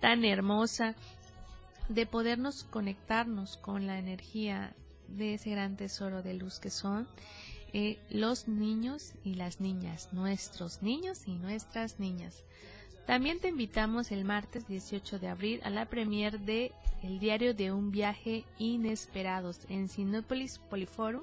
tan 0.00 0.24
hermosa 0.24 0.94
de 1.88 2.06
podernos 2.06 2.62
conectarnos 2.62 3.56
con 3.56 3.88
la 3.88 3.98
energía 3.98 4.72
de 5.08 5.34
ese 5.34 5.50
gran 5.50 5.76
tesoro 5.76 6.22
de 6.22 6.34
luz 6.34 6.58
que 6.58 6.70
son 6.70 7.08
eh, 7.72 7.98
los 8.08 8.46
niños 8.46 9.14
y 9.24 9.34
las 9.34 9.60
niñas, 9.60 10.12
nuestros 10.12 10.82
niños 10.82 11.26
y 11.26 11.32
nuestras 11.32 11.98
niñas. 11.98 12.44
También 13.06 13.40
te 13.40 13.48
invitamos 13.48 14.12
el 14.12 14.24
martes 14.24 14.66
18 14.66 15.18
de 15.18 15.28
abril 15.28 15.60
a 15.64 15.70
la 15.70 15.86
premier 15.86 16.40
de 16.40 16.72
El 17.02 17.18
diario 17.18 17.52
de 17.52 17.72
un 17.72 17.90
viaje 17.90 18.44
inesperados 18.58 19.60
en 19.68 19.88
Sinópolis 19.88 20.58
Poliforum. 20.70 21.22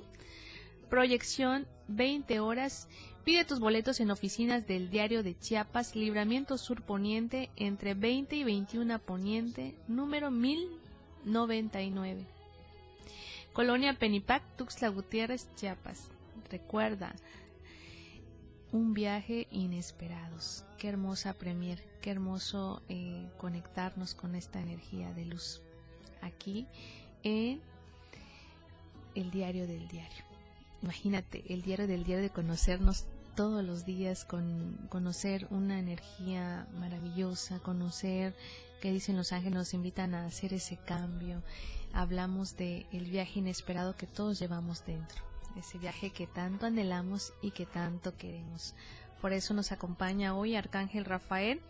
Proyección 0.90 1.66
20 1.88 2.40
horas. 2.40 2.88
Pide 3.24 3.46
tus 3.46 3.60
boletos 3.60 4.00
en 4.00 4.12
oficinas 4.12 4.68
del 4.68 4.92
diario 4.92 5.24
de 5.24 5.40
Chiapas, 5.40 5.96
Libramiento 5.96 6.58
Sur 6.58 6.84
Poniente, 6.84 7.50
entre 7.56 7.94
20 7.94 8.36
y 8.36 8.44
21 8.44 9.00
Poniente, 9.00 9.76
número 9.88 10.32
1099. 10.32 12.40
Colonia 13.53 13.93
Penipac, 13.98 14.43
Tuxtla 14.55 14.89
Gutiérrez, 14.89 15.50
Chiapas. 15.55 16.10
Recuerda, 16.50 17.13
un 18.72 18.93
viaje 18.93 19.48
inesperados. 19.51 20.63
Qué 20.77 20.88
hermosa 20.88 21.34
premier, 21.34 21.84
qué 22.01 22.12
hermoso 22.12 22.81
eh, 22.88 23.27
conectarnos 23.38 24.15
con 24.15 24.36
esta 24.36 24.62
energía 24.62 25.13
de 25.13 25.25
luz. 25.25 25.62
Aquí 26.22 26.67
en 27.24 27.62
el 29.15 29.31
diario 29.31 29.67
del 29.67 29.88
diario. 29.88 30.24
Imagínate, 30.81 31.43
el 31.53 31.62
diario 31.62 31.88
del 31.88 32.03
diario 32.03 32.24
de 32.24 32.29
conocernos 32.29 33.05
todos 33.36 33.63
los 33.63 33.86
días, 33.86 34.25
con 34.25 34.77
conocer 34.89 35.48
una 35.51 35.79
energía 35.79 36.67
maravillosa, 36.79 37.60
conocer 37.60 38.34
que 38.82 38.92
dicen 38.92 39.16
los 39.16 39.32
ángeles 39.32 39.56
nos 39.58 39.74
invitan 39.74 40.14
a 40.16 40.26
hacer 40.26 40.54
ese 40.54 40.76
cambio. 40.76 41.42
Hablamos 41.94 42.58
de 42.58 42.88
el 42.92 43.06
viaje 43.06 43.40
inesperado 43.40 43.96
que 43.96 44.08
todos 44.08 44.40
llevamos 44.40 44.86
dentro, 44.86 45.24
ese 45.56 45.78
viaje 45.78 46.10
que 46.10 46.28
tanto 46.28 46.66
anhelamos 46.66 47.32
y 47.42 47.52
que 47.52 47.66
tanto 47.66 48.18
queremos. 48.18 48.74
Por 49.22 49.34
eso 49.34 49.54
nos 49.54 49.72
acompaña 49.72 50.36
hoy 50.36 50.56
Arcángel 50.56 51.06
Rafael 51.06 51.62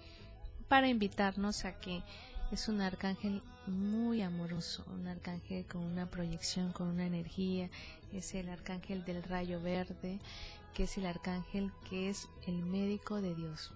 para 0.69 0.87
invitarnos 0.87 1.65
a 1.65 1.79
que 1.79 2.01
es 2.51 2.69
un 2.69 2.81
arcángel 2.81 3.43
muy 3.67 4.21
amoroso, 4.21 4.85
un 4.93 5.07
arcángel 5.07 5.65
con 5.65 5.81
una 5.83 6.09
proyección, 6.09 6.71
con 6.71 6.87
una 6.87 7.05
energía, 7.05 7.69
es 8.13 8.33
el 8.35 8.49
arcángel 8.49 9.03
del 9.03 9.21
rayo 9.23 9.61
verde, 9.61 10.19
que 10.73 10.83
es 10.83 10.97
el 10.97 11.05
arcángel 11.05 11.71
que 11.89 12.09
es 12.09 12.29
el 12.47 12.63
médico 12.63 13.21
de 13.21 13.35
Dios. 13.35 13.71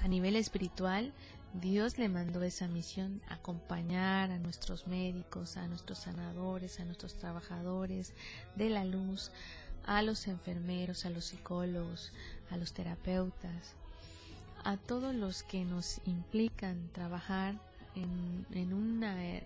A 0.00 0.08
nivel 0.08 0.36
espiritual, 0.36 1.12
Dios 1.52 1.98
le 1.98 2.08
mandó 2.08 2.42
esa 2.42 2.68
misión, 2.68 3.20
acompañar 3.28 4.30
a 4.30 4.38
nuestros 4.38 4.86
médicos, 4.86 5.56
a 5.56 5.66
nuestros 5.66 5.98
sanadores, 5.98 6.78
a 6.78 6.84
nuestros 6.84 7.16
trabajadores 7.16 8.14
de 8.54 8.70
la 8.70 8.84
luz, 8.84 9.32
a 9.84 10.02
los 10.02 10.28
enfermeros, 10.28 11.04
a 11.06 11.10
los 11.10 11.24
psicólogos, 11.24 12.12
a 12.50 12.56
los 12.56 12.72
terapeutas, 12.72 13.74
a 14.62 14.76
todos 14.76 15.12
los 15.12 15.42
que 15.42 15.64
nos 15.64 16.00
implican 16.06 16.88
trabajar 16.92 17.56
en, 17.96 18.72
una, 18.72 19.20
en 19.24 19.44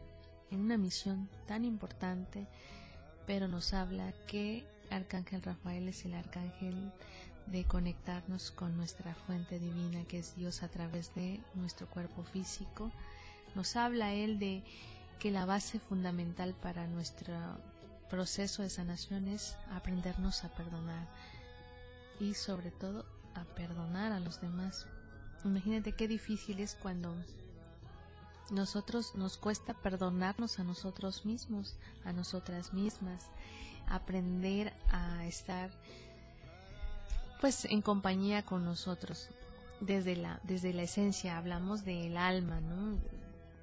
una 0.60 0.76
misión 0.76 1.30
tan 1.46 1.64
importante, 1.64 2.46
pero 3.26 3.48
nos 3.48 3.72
habla 3.72 4.12
que 4.26 4.66
Arcángel 4.90 5.42
Rafael 5.42 5.88
es 5.88 6.04
el 6.04 6.14
arcángel 6.14 6.92
de 7.46 7.64
conectarnos 7.64 8.50
con 8.50 8.76
nuestra 8.76 9.14
fuente 9.14 9.58
divina, 9.58 10.04
que 10.04 10.18
es 10.18 10.34
Dios 10.36 10.62
a 10.62 10.68
través 10.68 11.14
de 11.14 11.40
nuestro 11.54 11.88
cuerpo 11.88 12.24
físico. 12.24 12.90
Nos 13.54 13.76
habla 13.76 14.12
Él 14.12 14.38
de 14.38 14.62
que 15.18 15.30
la 15.30 15.44
base 15.46 15.78
fundamental 15.78 16.54
para 16.54 16.86
nuestro 16.86 17.34
proceso 18.10 18.62
de 18.62 18.70
sanación 18.70 19.28
es 19.28 19.56
aprendernos 19.72 20.44
a 20.44 20.48
perdonar 20.54 21.08
y 22.20 22.34
sobre 22.34 22.70
todo 22.70 23.06
a 23.34 23.44
perdonar 23.44 24.12
a 24.12 24.20
los 24.20 24.40
demás. 24.40 24.86
Imagínate 25.44 25.92
qué 25.92 26.08
difícil 26.08 26.60
es 26.60 26.74
cuando 26.74 27.14
nosotros 28.50 29.14
nos 29.14 29.36
cuesta 29.36 29.74
perdonarnos 29.74 30.58
a 30.58 30.64
nosotros 30.64 31.24
mismos, 31.24 31.76
a 32.04 32.12
nosotras 32.12 32.72
mismas, 32.72 33.30
aprender 33.86 34.72
a 34.90 35.26
estar 35.26 35.70
pues 37.44 37.66
en 37.66 37.82
compañía 37.82 38.42
con 38.42 38.64
nosotros. 38.64 39.28
Desde 39.78 40.16
la, 40.16 40.40
desde 40.44 40.72
la 40.72 40.84
esencia 40.84 41.36
hablamos 41.36 41.84
del 41.84 42.16
alma, 42.16 42.62
¿no? 42.62 42.96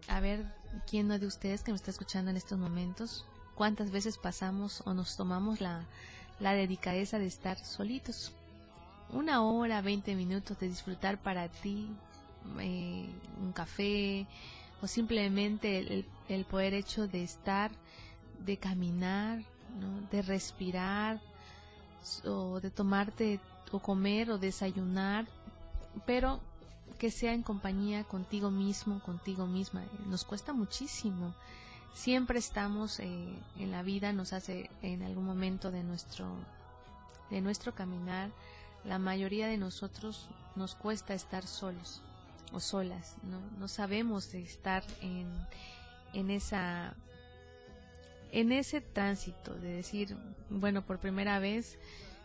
A 0.08 0.20
ver, 0.20 0.46
¿quién 0.86 1.08
no 1.08 1.18
de 1.18 1.26
ustedes 1.26 1.64
que 1.64 1.72
me 1.72 1.78
está 1.78 1.90
escuchando 1.90 2.30
en 2.30 2.38
estos 2.38 2.60
momentos? 2.60 3.26
¿Cuántas 3.56 3.90
veces 3.90 4.20
pasamos 4.20 4.84
o 4.86 4.94
nos 4.94 5.18
tomamos 5.18 5.62
la, 5.62 5.84
la 6.40 6.54
delicadeza 6.54 7.18
de 7.18 7.26
estar 7.26 7.58
solitos? 7.58 8.34
Una 9.10 9.42
hora, 9.42 9.82
20 9.82 10.14
minutos 10.14 10.60
de 10.60 10.70
disfrutar 10.70 11.18
para 11.18 11.48
ti 11.48 11.88
eh, 12.60 13.10
un 13.42 13.52
café 13.52 14.28
o 14.84 14.86
simplemente 14.86 15.80
el, 15.80 16.06
el 16.30 16.46
poder 16.46 16.76
hecho 16.76 17.08
de 17.08 17.24
estar, 17.24 17.72
de 18.46 18.58
caminar, 18.58 19.40
¿no? 19.80 20.08
de 20.12 20.22
respirar 20.22 21.20
o 22.26 22.60
de 22.60 22.70
tomarte 22.70 23.40
o 23.72 23.80
comer 23.80 24.32
o 24.32 24.38
desayunar, 24.38 25.28
pero 26.06 26.40
que 26.98 27.12
sea 27.12 27.34
en 27.34 27.42
compañía 27.42 28.04
contigo 28.04 28.52
mismo, 28.52 29.02
contigo 29.02 29.48
misma. 29.48 29.84
Nos 30.06 30.24
cuesta 30.24 30.54
muchísimo. 30.54 31.34
Siempre 31.94 32.40
estamos 32.40 33.00
eh, 33.00 33.34
en 33.58 33.72
la 33.72 33.84
vida, 33.84 34.14
nos 34.14 34.34
hace 34.34 34.70
en 34.82 35.04
algún 35.04 35.26
momento 35.26 35.72
de 35.72 35.84
nuestro, 35.84 36.28
de 37.30 37.42
nuestro 37.42 37.74
caminar, 37.74 38.30
la 38.86 39.00
mayoría 39.00 39.48
de 39.48 39.58
nosotros 39.58 40.28
nos 40.56 40.76
cuesta 40.76 41.14
estar 41.14 41.46
solos 41.46 42.02
o 42.54 42.60
solas, 42.60 43.16
no, 43.24 43.40
no 43.60 43.68
sabemos 43.68 44.34
estar 44.34 44.84
en, 45.02 45.28
en 46.14 46.32
esa 46.32 46.96
en 48.32 48.52
ese 48.54 48.80
tránsito 48.80 49.54
de 49.56 49.74
decir, 49.74 50.16
bueno, 50.50 50.86
por 50.86 51.00
primera 51.00 51.40
vez 51.40 51.78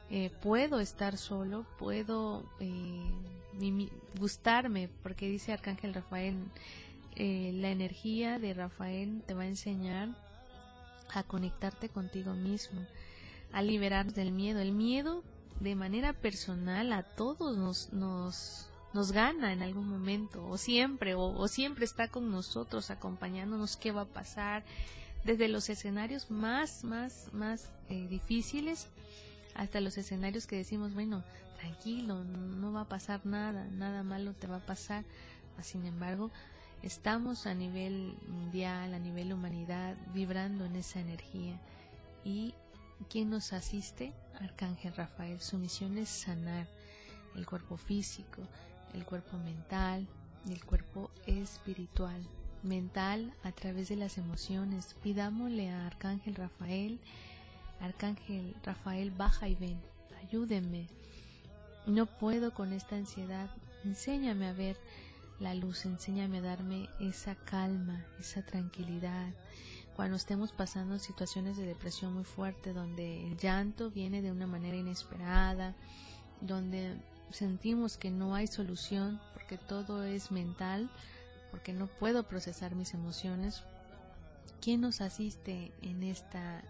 eh, 0.09 0.31
puedo 0.40 0.79
estar 0.79 1.16
solo, 1.16 1.66
puedo 1.79 2.45
eh, 2.61 3.11
gustarme, 4.19 4.88
porque 5.03 5.29
dice 5.29 5.53
Arcángel 5.53 5.95
Rafael, 5.95 6.37
eh, 7.16 7.51
la 7.55 7.71
energía 7.71 8.38
de 8.38 8.55
Rafael 8.55 9.23
te 9.27 9.35
va 9.35 9.42
a 9.42 9.49
enseñar 9.49 10.11
a 11.12 11.25
conectarte 11.25 11.88
contigo 11.88 12.35
mismo, 12.35 12.87
a 13.53 13.62
liberar 13.62 14.12
del 14.12 14.31
miedo. 14.31 14.61
El 14.61 14.73
miedo 14.73 15.25
de 15.59 15.75
manera 15.75 16.12
personal 16.12 16.92
a 16.92 17.03
todos 17.03 17.57
nos, 17.57 17.92
nos, 17.92 18.69
nos 18.92 19.11
gana 19.11 19.53
en 19.53 19.62
algún 19.62 19.88
momento, 19.88 20.47
o 20.47 20.57
siempre, 20.57 21.14
o, 21.14 21.23
o 21.23 21.49
siempre 21.49 21.85
está 21.85 22.09
con 22.09 22.31
nosotros 22.31 22.90
acompañándonos 22.90 23.77
qué 23.77 23.90
va 23.90 24.03
a 24.03 24.07
pasar, 24.07 24.62
desde 25.25 25.49
los 25.49 25.69
escenarios 25.69 26.31
más, 26.31 26.85
más, 26.85 27.29
más 27.33 27.73
difíciles 27.88 28.88
hasta 29.57 29.81
los 29.81 29.99
escenarios 29.99 30.47
que 30.47 30.57
decimos, 30.57 30.95
bueno, 30.95 31.25
tranquilo, 31.59 32.25
no 32.25 32.73
va 32.73 32.83
a 32.83 32.88
pasar 32.88 33.25
nada, 33.25 33.66
nada 33.73 34.03
malo 34.03 34.33
te 34.35 34.47
va 34.47 34.57
a 34.57 34.66
pasar. 34.66 35.05
Sin 35.62 35.87
embargo, 35.87 36.31
estamos 36.83 37.47
a 37.47 37.55
nivel 37.55 38.14
mundial, 38.29 38.95
a 38.95 38.99
nivel 38.99 39.33
humanidad, 39.33 39.97
vibrando 40.14 40.64
en 40.64 40.77
esa 40.77 41.01
energía. 41.01 41.59
¿Y 42.25 42.55
quién 43.09 43.31
nos 43.31 43.53
asiste? 43.53 44.12
Arcángel 44.40 44.95
Rafael. 44.95 45.40
Su 45.40 45.59
misión 45.59 45.99
es 45.99 46.09
sanar 46.09 46.66
el 47.35 47.47
cuerpo 47.47 47.77
físico, 47.77 48.42
el 48.95 49.05
cuerpo 49.05 49.38
mental 49.38 50.07
el 50.51 50.64
cuerpo 50.64 51.11
espiritual. 51.27 52.23
Mental 52.62 53.33
a 53.45 53.53
través 53.53 53.88
de 53.88 53.97
las 53.97 54.19
emociones. 54.19 54.97
Pidámosle 55.03 55.71
a 55.71 55.87
Arcángel 55.87 56.35
Rafael 56.35 56.99
Arcángel 57.81 58.55
Rafael, 58.62 59.11
baja 59.11 59.49
y 59.49 59.55
ven, 59.55 59.81
ayúdenme. 60.23 60.89
No 61.87 62.07
puedo 62.07 62.53
con 62.53 62.73
esta 62.73 62.97
ansiedad. 62.97 63.49
Enséñame 63.85 64.49
a 64.49 64.53
ver 64.53 64.77
la 65.39 65.55
luz, 65.55 65.85
enséñame 65.85 66.39
a 66.39 66.43
darme 66.43 66.89
esa 66.99 67.35
calma, 67.35 68.05
esa 68.19 68.43
tranquilidad. 68.43 69.29
Cuando 69.95 70.17
estemos 70.17 70.53
pasando 70.53 70.99
situaciones 70.99 71.57
de 71.57 71.67
depresión 71.67 72.15
muy 72.15 72.25
fuerte, 72.25 72.73
donde 72.73 73.27
el 73.27 73.37
llanto 73.37 73.91
viene 73.91 74.21
de 74.21 74.31
una 74.31 74.47
manera 74.47 74.77
inesperada, 74.77 75.75
donde 76.41 76.97
sentimos 77.31 77.97
que 77.97 78.11
no 78.11 78.35
hay 78.35 78.47
solución 78.47 79.21
porque 79.33 79.59
todo 79.59 80.05
es 80.05 80.31
mental, 80.31 80.91
porque 81.51 81.73
no 81.73 81.87
puedo 81.87 82.25
procesar 82.25 82.75
mis 82.75 82.93
emociones, 82.95 83.62
¿quién 84.61 84.81
nos 84.81 85.01
asiste 85.01 85.73
en 85.83 86.03
esta 86.03 86.62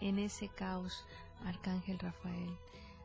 en 0.00 0.18
ese 0.18 0.48
caos, 0.48 1.04
Arcángel 1.44 1.98
Rafael. 1.98 2.56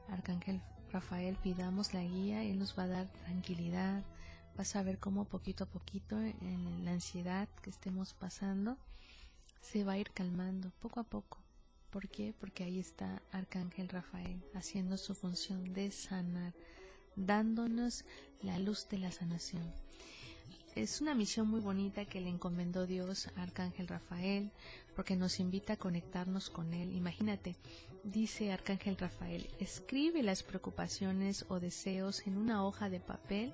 Arcángel 0.09 0.61
Rafael, 0.91 1.37
pidamos 1.37 1.93
la 1.93 2.03
guía, 2.03 2.43
Él 2.43 2.59
nos 2.59 2.77
va 2.77 2.83
a 2.83 2.87
dar 2.87 3.07
tranquilidad. 3.25 4.03
Vas 4.57 4.75
a 4.75 4.83
ver 4.83 4.99
cómo 4.99 5.25
poquito 5.25 5.65
a 5.65 5.67
poquito 5.67 6.19
en 6.19 6.85
la 6.85 6.91
ansiedad 6.91 7.49
que 7.61 7.69
estemos 7.69 8.13
pasando 8.13 8.77
se 9.61 9.83
va 9.83 9.93
a 9.93 9.97
ir 9.97 10.11
calmando 10.11 10.71
poco 10.79 10.99
a 10.99 11.03
poco. 11.03 11.39
¿Por 11.89 12.07
qué? 12.07 12.33
Porque 12.39 12.63
ahí 12.63 12.79
está 12.79 13.21
Arcángel 13.31 13.89
Rafael 13.89 14.43
haciendo 14.53 14.97
su 14.97 15.15
función 15.15 15.73
de 15.73 15.89
sanar, 15.91 16.53
dándonos 17.15 18.05
la 18.41 18.59
luz 18.59 18.87
de 18.89 18.99
la 18.99 19.11
sanación 19.11 19.84
es 20.75 20.99
una 20.99 21.15
misión 21.15 21.47
muy 21.47 21.61
bonita 21.61 22.05
que 22.05 22.19
le 22.19 22.29
encomendó 22.29 22.85
Dios 22.85 23.29
a 23.35 23.43
Arcángel 23.43 23.87
Rafael, 23.87 24.51
porque 24.95 25.15
nos 25.15 25.39
invita 25.39 25.73
a 25.73 25.77
conectarnos 25.77 26.49
con 26.49 26.73
Él. 26.73 26.93
Imagínate, 26.93 27.55
dice 28.03 28.51
Arcángel 28.51 28.97
Rafael, 28.97 29.49
escribe 29.59 30.21
las 30.21 30.43
preocupaciones 30.43 31.45
o 31.47 31.59
deseos 31.59 32.27
en 32.27 32.37
una 32.37 32.65
hoja 32.65 32.89
de 32.89 32.99
papel 32.99 33.53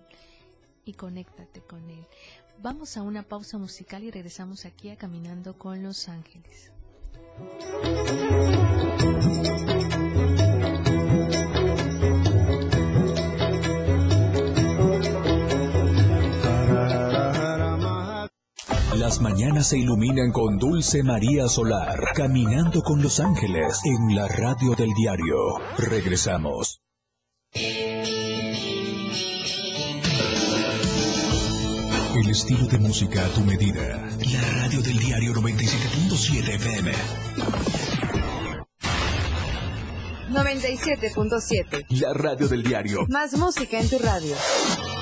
y 0.83 0.93
conéctate 0.93 1.61
con 1.61 1.89
Él. 1.89 2.05
Vamos 2.59 2.97
a 2.97 3.03
una 3.03 3.23
pausa 3.23 3.57
musical 3.57 4.03
y 4.03 4.11
regresamos 4.11 4.65
aquí 4.65 4.89
a 4.89 4.97
Caminando 4.97 5.57
con 5.57 5.83
los 5.83 6.09
Ángeles. 6.09 6.71
Las 19.11 19.19
mañanas 19.19 19.67
se 19.67 19.77
iluminan 19.77 20.31
con 20.31 20.57
Dulce 20.57 21.03
María 21.03 21.49
Solar, 21.49 21.99
caminando 22.15 22.81
con 22.81 23.01
los 23.01 23.19
ángeles 23.19 23.81
en 23.83 24.15
la 24.15 24.25
radio 24.29 24.73
del 24.73 24.93
diario. 24.93 25.35
Regresamos. 25.77 26.81
El 27.53 28.05
estilo 32.29 32.67
de 32.67 32.77
música 32.77 33.25
a 33.25 33.27
tu 33.33 33.41
medida. 33.41 33.97
La 34.31 34.49
radio 34.61 34.81
del 34.81 34.97
diario 34.97 35.33
97.7 35.33 36.55
FM. 36.55 36.93
97.7. 40.29 41.85
La 41.99 42.13
radio 42.13 42.47
del 42.47 42.63
diario. 42.63 43.05
Más 43.09 43.33
música 43.33 43.77
en 43.77 43.89
tu 43.89 43.99
radio. 43.99 44.37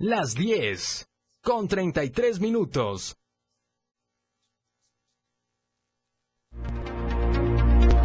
Las 0.00 0.36
10 0.36 1.08
con 1.42 1.66
33 1.66 2.38
minutos. 2.38 3.16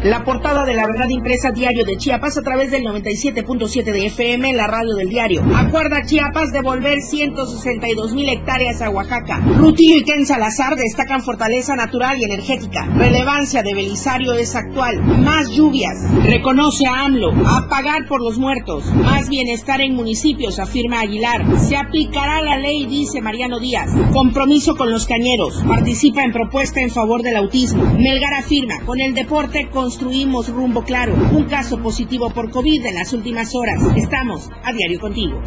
La 0.04 0.22
portada 0.22 0.66
de 0.66 0.74
la 0.74 0.86
verdad 0.86 1.08
impresa 1.08 1.50
diario 1.50 1.82
de 1.82 1.96
Chiapas 1.96 2.36
a 2.36 2.42
través 2.42 2.70
del 2.70 2.82
97.7 2.82 3.84
de 3.84 4.04
FM, 4.04 4.52
la 4.52 4.66
radio 4.66 4.94
del 4.96 5.08
diario. 5.08 5.42
Acuerda 5.56 6.04
Chiapas 6.04 6.52
devolver 6.52 7.00
162 7.00 8.12
mil 8.12 8.28
hectáreas 8.28 8.82
a 8.82 8.90
Oaxaca. 8.90 9.38
Rutillo 9.38 9.96
y 9.96 10.04
Ken 10.04 10.26
Salazar 10.26 10.76
destacan 10.76 11.22
fortaleza 11.22 11.74
natural 11.74 12.18
y 12.18 12.24
energética. 12.24 12.84
Relevancia 12.94 13.62
de 13.62 13.72
Belisario 13.72 14.34
es 14.34 14.54
actual. 14.54 15.02
Más 15.24 15.48
lluvias. 15.48 15.96
Reconoce 16.22 16.84
a 16.84 17.06
AMLO. 17.06 17.32
A 17.46 17.66
pagar 17.70 18.06
por 18.06 18.22
los 18.22 18.36
muertos. 18.36 18.84
Más 18.96 19.30
bienestar 19.30 19.80
en 19.80 19.94
municipios, 19.94 20.58
afirma 20.58 21.00
Aguilar. 21.00 21.46
Se 21.60 21.78
aplicará 21.78 22.42
la 22.42 22.58
ley, 22.58 22.84
dice 22.84 23.22
Mariano 23.22 23.58
Díaz. 23.58 23.88
Compromiso 24.12 24.76
con 24.76 24.90
los 24.90 25.06
cañeros. 25.06 25.64
Participa 25.66 26.22
en 26.22 26.32
propuesta 26.32 26.82
en 26.82 26.90
favor 26.90 27.22
del 27.22 27.36
autismo. 27.36 27.82
Melgar 27.98 28.34
afirma, 28.34 28.80
con 28.84 29.00
el 29.00 29.14
deporte 29.14 29.70
con 29.70 29.93
construimos 29.94 30.48
rumbo 30.48 30.82
claro. 30.82 31.14
Un 31.14 31.44
caso 31.44 31.80
positivo 31.80 32.28
por 32.30 32.50
COVID 32.50 32.84
en 32.84 32.96
las 32.96 33.12
últimas 33.12 33.54
horas. 33.54 33.80
Estamos 33.96 34.48
a 34.64 34.72
diario 34.72 34.98
contigo. 34.98 35.40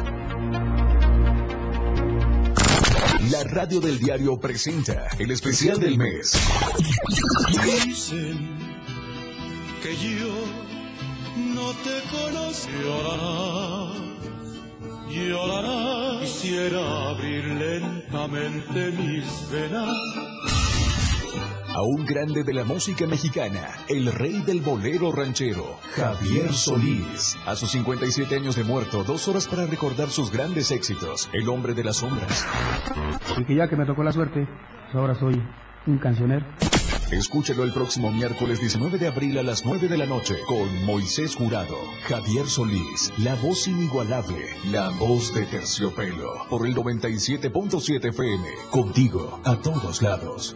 La 3.30 3.44
radio 3.44 3.82
del 3.82 4.00
diario 4.00 4.40
presenta 4.40 5.10
el 5.20 5.32
especial 5.32 5.82
del 5.82 5.98
mes. 5.98 6.40
Dicen 7.86 8.58
que 9.84 9.98
yo 9.98 10.34
no 11.54 11.72
te 11.84 12.00
conozco. 12.10 12.72
Llorarás, 12.82 13.98
llorarás. 15.10 16.22
Quisiera 16.22 17.10
abrir 17.10 17.44
lentamente 17.44 18.92
mis 18.92 19.26
venas 19.52 20.67
a 21.78 21.84
un 21.84 22.08
grande 22.08 22.44
de 22.44 22.56
la 22.56 22.63
música 22.63 23.06
mexicana, 23.06 23.70
el 23.88 24.12
rey 24.12 24.42
del 24.42 24.62
bolero 24.62 25.12
ranchero, 25.12 25.78
Javier 25.96 26.52
Solís. 26.52 27.38
A 27.46 27.56
sus 27.56 27.70
57 27.70 28.36
años 28.36 28.56
de 28.56 28.63
muerto, 28.63 29.04
dos 29.04 29.28
horas 29.28 29.48
para 29.48 29.68
recordar 29.68 30.10
sus 30.10 30.32
grandes 30.32 30.72
éxitos, 30.72 31.30
El 31.34 31.48
hombre 31.50 31.76
de 31.76 31.84
las 31.84 31.98
sombras. 31.98 32.48
Y 33.38 33.46
que 33.46 33.54
ya 33.54 33.68
que 33.70 33.76
me 33.76 33.86
tocó 33.86 34.04
la 34.04 34.12
suerte, 34.12 34.48
pues 34.48 34.96
ahora 34.96 35.13
soy 35.13 35.40
un 35.86 36.00
cancionero. 36.00 36.48
Escúchelo 37.12 37.63
el 37.63 37.72
próximo 37.72 38.12
miércoles 38.12 38.60
19 38.60 38.98
de 38.98 39.10
abril 39.10 39.38
a 39.38 39.44
las 39.44 39.63
9 39.63 39.88
de 39.88 40.00
la 40.00 40.08
noche 40.08 40.36
con 40.48 40.84
Moisés 40.84 41.36
Jurado, 41.36 41.78
Javier 42.08 42.48
Solís, 42.48 43.13
la 43.20 43.36
voz 43.36 43.68
inigualable, 43.68 44.48
la 44.72 44.90
voz 44.90 45.32
de 45.32 45.46
terciopelo, 45.46 46.48
por 46.50 46.66
el 46.66 46.76
97.7 46.76 48.10
FM, 48.10 48.48
contigo 48.72 49.40
a 49.44 49.56
todos 49.58 50.02
lados. 50.02 50.56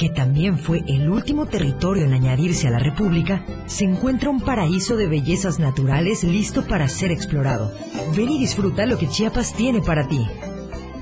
que 0.00 0.08
también 0.08 0.58
fue 0.58 0.82
el 0.88 1.10
último 1.10 1.44
territorio 1.44 2.06
en 2.06 2.14
añadirse 2.14 2.66
a 2.66 2.70
la 2.70 2.78
República, 2.78 3.44
se 3.66 3.84
encuentra 3.84 4.30
un 4.30 4.40
paraíso 4.40 4.96
de 4.96 5.06
bellezas 5.06 5.58
naturales 5.58 6.24
listo 6.24 6.66
para 6.66 6.88
ser 6.88 7.12
explorado. 7.12 7.70
Ven 8.16 8.30
y 8.30 8.38
disfruta 8.38 8.86
lo 8.86 8.96
que 8.96 9.08
Chiapas 9.08 9.52
tiene 9.52 9.82
para 9.82 10.08
ti. 10.08 10.26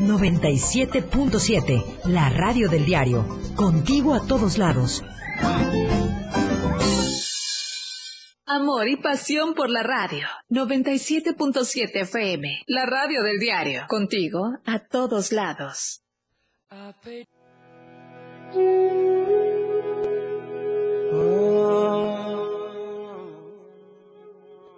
97.7, 0.00 1.84
la 2.06 2.28
radio 2.30 2.68
del 2.68 2.84
diario. 2.84 3.24
Contigo 3.54 4.14
a 4.14 4.26
todos 4.26 4.58
lados. 4.58 5.04
Amor 8.46 8.88
y 8.88 8.96
pasión 8.96 9.54
por 9.54 9.70
la 9.70 9.84
radio. 9.84 10.26
97.7 10.50 12.00
FM, 12.02 12.62
la 12.66 12.84
radio 12.84 13.22
del 13.22 13.38
diario. 13.38 13.84
Contigo 13.86 14.58
a 14.66 14.80
todos 14.80 15.30
lados. 15.30 16.02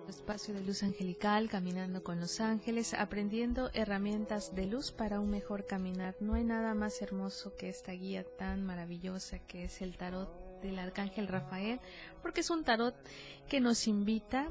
Espacio 0.08 0.54
de 0.54 0.62
luz 0.62 0.82
angelical, 0.82 1.48
caminando 1.48 2.02
con 2.02 2.18
los 2.18 2.40
ángeles, 2.40 2.94
aprendiendo 2.94 3.70
herramientas 3.72 4.54
de 4.54 4.66
luz 4.66 4.90
para 4.90 5.20
un 5.20 5.30
mejor 5.30 5.66
caminar. 5.66 6.16
No 6.20 6.34
hay 6.34 6.44
nada 6.44 6.74
más 6.74 7.00
hermoso 7.00 7.54
que 7.56 7.68
esta 7.68 7.92
guía 7.92 8.24
tan 8.38 8.64
maravillosa 8.64 9.38
que 9.38 9.64
es 9.64 9.82
el 9.82 9.96
tarot 9.96 10.60
del 10.62 10.78
arcángel 10.78 11.28
Rafael, 11.28 11.80
porque 12.22 12.40
es 12.40 12.50
un 12.50 12.64
tarot 12.64 12.96
que 13.48 13.60
nos 13.60 13.86
invita 13.86 14.50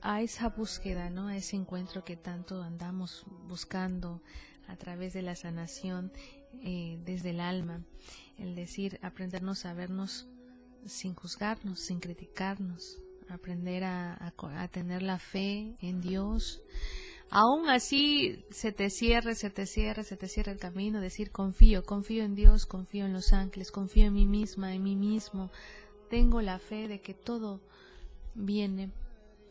a 0.00 0.22
esa 0.22 0.48
búsqueda, 0.48 1.10
¿no? 1.10 1.28
A 1.28 1.36
ese 1.36 1.56
encuentro 1.56 2.04
que 2.04 2.16
tanto 2.16 2.62
andamos 2.62 3.24
buscando 3.46 4.22
a 4.66 4.76
través 4.76 5.12
de 5.12 5.22
la 5.22 5.34
sanación 5.34 6.12
eh, 6.62 6.98
desde 7.04 7.30
el 7.30 7.40
alma, 7.40 7.84
el 8.38 8.54
decir, 8.54 8.98
aprendernos 9.02 9.64
a 9.64 9.74
vernos 9.74 10.28
sin 10.84 11.14
juzgarnos, 11.14 11.80
sin 11.80 12.00
criticarnos, 12.00 12.98
aprender 13.28 13.84
a, 13.84 14.32
tener 14.72 15.02
la 15.02 15.18
fe 15.18 15.74
en 15.80 16.00
Dios. 16.00 16.62
Aún 17.30 17.68
así 17.68 18.44
se 18.50 18.72
te 18.72 18.88
cierre, 18.88 19.34
se 19.34 19.50
te 19.50 19.66
cierre, 19.66 20.02
se 20.02 20.16
te 20.16 20.28
cierre 20.28 20.52
el 20.52 20.58
camino, 20.58 21.00
decir 21.00 21.30
confío, 21.30 21.84
confío 21.84 22.24
en 22.24 22.34
Dios, 22.34 22.64
confío 22.64 23.04
en 23.04 23.12
los 23.12 23.32
ángeles, 23.32 23.70
confío 23.70 24.06
en 24.06 24.14
mí 24.14 24.26
misma, 24.26 24.74
en 24.74 24.82
mí 24.82 24.96
mismo. 24.96 25.50
Tengo 26.08 26.40
la 26.40 26.58
fe 26.58 26.88
de 26.88 27.00
que 27.00 27.12
todo 27.12 27.60
viene 28.34 28.90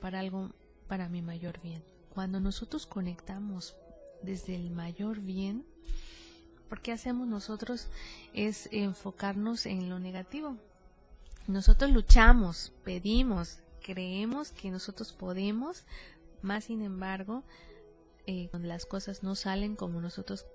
para 0.02 0.20
algo, 0.20 0.50
para 0.88 1.08
mi 1.08 1.22
mayor 1.22 1.62
bien. 1.62 1.84
Cuando 2.10 2.40
nosotros 2.40 2.88
conectamos 2.88 3.76
desde 4.24 4.56
el 4.56 4.72
mayor 4.72 5.22
bien, 5.22 5.64
porque 6.70 6.92
hacemos 6.92 7.28
nosotros 7.28 7.88
es 8.34 8.70
enfocarnos 8.72 9.66
en 9.66 9.90
lo 9.90 10.00
negativo. 10.00 10.58
Nosotros 11.48 11.92
luchamos, 11.92 12.74
pedimos, 12.84 13.60
creemos 13.82 14.52
que 14.52 14.70
nosotros 14.70 15.14
podemos, 15.14 15.86
más 16.42 16.66
sin 16.66 16.82
embargo, 16.82 17.44
eh, 18.26 18.50
cuando 18.50 18.68
las 18.68 18.86
cosas 18.86 19.24
no 19.24 19.36
salen 19.36 19.76
como 19.76 20.02
nosotros, 20.02 20.46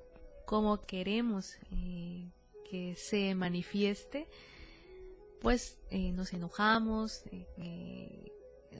como 0.45 0.83
queremos 0.83 1.55
eh, 1.71 2.31
que 2.71 2.95
se 2.95 3.35
manifieste, 3.35 4.29
pues 5.41 5.79
eh, 5.91 6.13
nos 6.13 6.35
enojamos, 6.35 7.25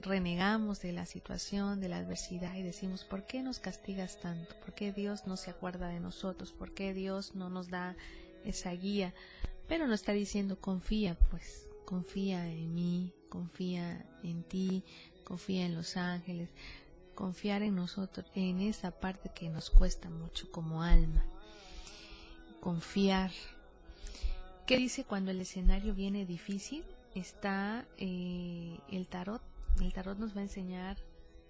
renegamos 0.01 0.81
de 0.81 0.91
la 0.91 1.05
situación, 1.05 1.79
de 1.79 1.89
la 1.89 1.97
adversidad 1.97 2.55
y 2.55 2.63
decimos, 2.63 3.03
¿por 3.03 3.25
qué 3.25 3.41
nos 3.41 3.59
castigas 3.59 4.19
tanto? 4.19 4.55
¿Por 4.59 4.73
qué 4.73 4.91
Dios 4.91 5.27
no 5.27 5.37
se 5.37 5.51
acuerda 5.51 5.87
de 5.87 5.99
nosotros? 5.99 6.51
¿Por 6.51 6.73
qué 6.73 6.93
Dios 6.93 7.35
no 7.35 7.49
nos 7.49 7.69
da 7.69 7.95
esa 8.43 8.71
guía? 8.71 9.13
Pero 9.67 9.87
nos 9.87 10.01
está 10.01 10.11
diciendo, 10.11 10.59
confía, 10.59 11.17
pues, 11.29 11.67
confía 11.85 12.47
en 12.49 12.73
mí, 12.73 13.13
confía 13.29 14.05
en 14.23 14.43
ti, 14.43 14.83
confía 15.23 15.65
en 15.65 15.75
los 15.75 15.97
ángeles, 15.97 16.49
confiar 17.15 17.63
en 17.63 17.75
nosotros, 17.75 18.25
en 18.35 18.59
esa 18.61 18.91
parte 18.91 19.31
que 19.33 19.49
nos 19.49 19.69
cuesta 19.69 20.09
mucho 20.09 20.51
como 20.51 20.83
alma. 20.83 21.23
Confiar. 22.59 23.31
¿Qué 24.65 24.77
dice 24.77 25.03
cuando 25.03 25.31
el 25.31 25.41
escenario 25.41 25.93
viene 25.93 26.25
difícil? 26.25 26.83
Está 27.15 27.85
eh, 27.97 28.79
el 28.89 29.07
tarot. 29.07 29.41
El 29.81 29.93
tarot 29.93 30.17
nos 30.17 30.35
va 30.35 30.39
a 30.39 30.43
enseñar 30.43 30.97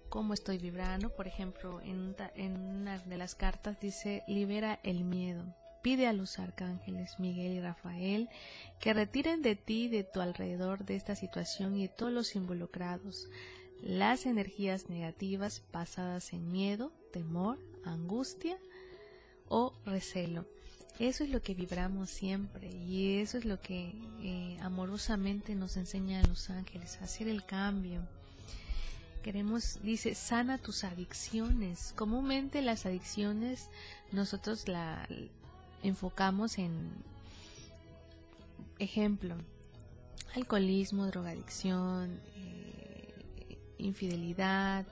cómo 0.08 0.34
estoy 0.34 0.58
vibrando. 0.58 1.14
Por 1.14 1.26
ejemplo, 1.26 1.80
en, 1.82 2.14
una 2.56 2.98
de 2.98 3.18
las 3.18 3.34
cartas 3.34 3.80
dice, 3.80 4.22
libera 4.26 4.80
el 4.82 5.04
miedo. 5.04 5.44
Pide 5.82 6.06
a 6.06 6.12
los 6.12 6.38
arcángeles 6.38 7.18
Miguel 7.18 7.52
y 7.52 7.60
Rafael 7.60 8.28
que 8.80 8.94
retiren 8.94 9.42
de 9.42 9.54
ti, 9.54 9.88
de 9.88 10.02
tu 10.02 10.20
alrededor, 10.20 10.84
de 10.84 10.96
esta 10.96 11.14
situación 11.14 11.76
y 11.76 11.82
de 11.82 11.88
todos 11.88 12.12
los 12.12 12.36
involucrados 12.36 13.28
las 13.82 14.24
energías 14.24 14.88
negativas 14.88 15.62
basadas 15.70 16.32
en 16.32 16.50
miedo, 16.50 16.90
temor, 17.12 17.58
angustia 17.84 18.58
o 19.48 19.74
recelo. 19.84 20.46
Eso 20.98 21.24
es 21.24 21.30
lo 21.30 21.42
que 21.42 21.54
vibramos 21.54 22.08
siempre 22.08 22.70
y 22.70 23.18
eso 23.18 23.36
es 23.38 23.44
lo 23.44 23.60
que 23.60 23.92
eh, 24.22 24.56
amorosamente 24.62 25.54
nos 25.56 25.76
enseñan 25.76 26.28
los 26.28 26.50
ángeles, 26.50 26.98
hacer 27.02 27.26
el 27.26 27.44
cambio. 27.44 28.00
Queremos, 29.22 29.80
dice, 29.82 30.14
sana 30.14 30.58
tus 30.58 30.84
adicciones. 30.84 31.94
Comúnmente 31.96 32.62
las 32.62 32.86
adicciones 32.86 33.70
nosotros 34.12 34.68
la 34.68 35.08
enfocamos 35.82 36.58
en, 36.58 36.92
ejemplo, 38.78 39.34
alcoholismo, 40.34 41.06
drogadicción, 41.06 42.20
infidelidad, 43.78 44.86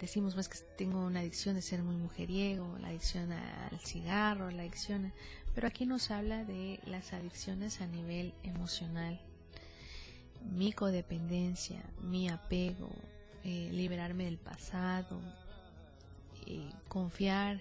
decimos 0.00 0.36
más 0.36 0.48
que 0.48 0.58
tengo 0.76 1.04
una 1.04 1.20
adicción 1.20 1.54
de 1.54 1.62
ser 1.62 1.82
muy 1.82 1.96
mujeriego, 1.96 2.78
la 2.80 2.88
adicción 2.88 3.32
al 3.32 3.78
cigarro, 3.80 4.50
la 4.50 4.62
adicción, 4.62 5.12
pero 5.54 5.68
aquí 5.68 5.86
nos 5.86 6.10
habla 6.10 6.44
de 6.44 6.80
las 6.86 7.12
adicciones 7.12 7.80
a 7.80 7.86
nivel 7.86 8.32
emocional, 8.42 9.20
mi 10.50 10.72
codependencia, 10.72 11.82
mi 12.00 12.28
apego, 12.28 12.90
eh, 13.44 13.70
liberarme 13.72 14.24
del 14.24 14.38
pasado, 14.38 15.20
confiar 16.88 17.60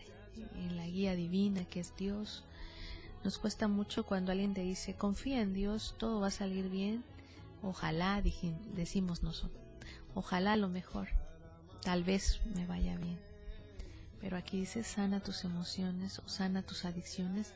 en 0.55 0.77
la 0.77 0.87
guía 0.87 1.15
divina 1.15 1.65
que 1.65 1.81
es 1.81 1.95
Dios. 1.95 2.43
Nos 3.23 3.37
cuesta 3.37 3.67
mucho 3.67 4.05
cuando 4.05 4.31
alguien 4.31 4.53
te 4.53 4.61
dice, 4.61 4.95
confía 4.95 5.41
en 5.41 5.53
Dios, 5.53 5.95
todo 5.99 6.19
va 6.21 6.27
a 6.27 6.31
salir 6.31 6.69
bien, 6.69 7.03
Ojalá, 7.63 8.23
decimos 8.73 9.21
nosotros, 9.21 9.61
ojalá 10.15 10.55
lo 10.55 10.67
mejor, 10.67 11.09
tal 11.83 12.03
vez 12.03 12.39
me 12.55 12.65
vaya 12.65 12.95
bien. 12.97 13.19
Pero 14.19 14.37
aquí 14.37 14.59
dice 14.59 14.83
sana 14.83 15.19
tus 15.19 15.43
emociones 15.43 16.19
o 16.19 16.27
sana 16.27 16.61
tus 16.61 16.85
adicciones, 16.85 17.53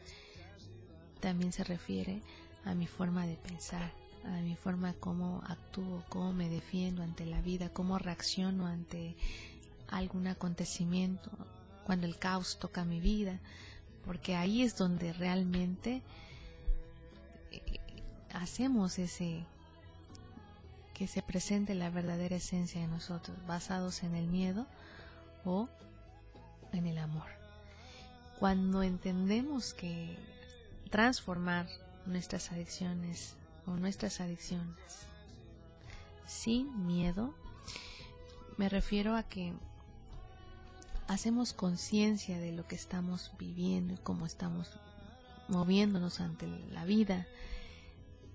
también 1.19 1.51
se 1.51 1.63
refiere 1.63 2.21
a 2.65 2.73
mi 2.73 2.88
forma 2.88 3.27
de 3.27 3.35
pensar, 3.35 3.91
a 4.25 4.41
mi 4.41 4.55
forma 4.55 4.93
cómo 4.93 5.43
actúo, 5.47 6.03
cómo 6.09 6.33
me 6.33 6.49
defiendo 6.49 7.03
ante 7.03 7.25
la 7.25 7.41
vida, 7.41 7.69
cómo 7.69 7.99
reacciono 7.99 8.65
ante 8.65 9.15
algún 9.88 10.27
acontecimiento, 10.27 11.29
cuando 11.85 12.07
el 12.07 12.17
caos 12.17 12.57
toca 12.59 12.83
mi 12.83 12.99
vida, 12.99 13.39
porque 14.05 14.35
ahí 14.35 14.63
es 14.63 14.75
donde 14.75 15.13
realmente 15.13 16.01
eh, 17.51 17.79
hacemos 18.33 18.97
ese 18.97 19.45
que 20.95 21.08
se 21.08 21.21
presente 21.21 21.75
la 21.75 21.89
verdadera 21.89 22.38
esencia 22.38 22.79
de 22.79 22.88
nosotros, 22.88 23.38
basados 23.45 24.01
en 24.03 24.15
el 24.15 24.27
miedo 24.27 24.65
o 25.43 25.67
en 26.71 26.88
el 26.88 26.97
amor. 26.97 27.27
Cuando 28.39 28.81
entendemos 28.81 29.73
que 29.73 30.17
transformar 30.89 31.67
nuestras 32.05 32.51
adicciones 32.53 33.36
o 33.67 33.71
nuestras 33.71 34.21
adicciones 34.21 35.05
sin 36.25 36.88
miedo, 36.88 37.36
me 38.58 38.69
refiero 38.69 39.17
a 39.17 39.23
que 39.23 39.51
hacemos 41.08 41.51
conciencia 41.51 42.39
de 42.39 42.53
lo 42.53 42.67
que 42.67 42.75
estamos 42.75 43.34
viviendo 43.38 43.93
y 43.93 43.97
cómo 43.97 44.25
estamos 44.25 44.71
moviéndonos 45.49 46.21
ante 46.21 46.47
la 46.47 46.86
vida 46.86 47.27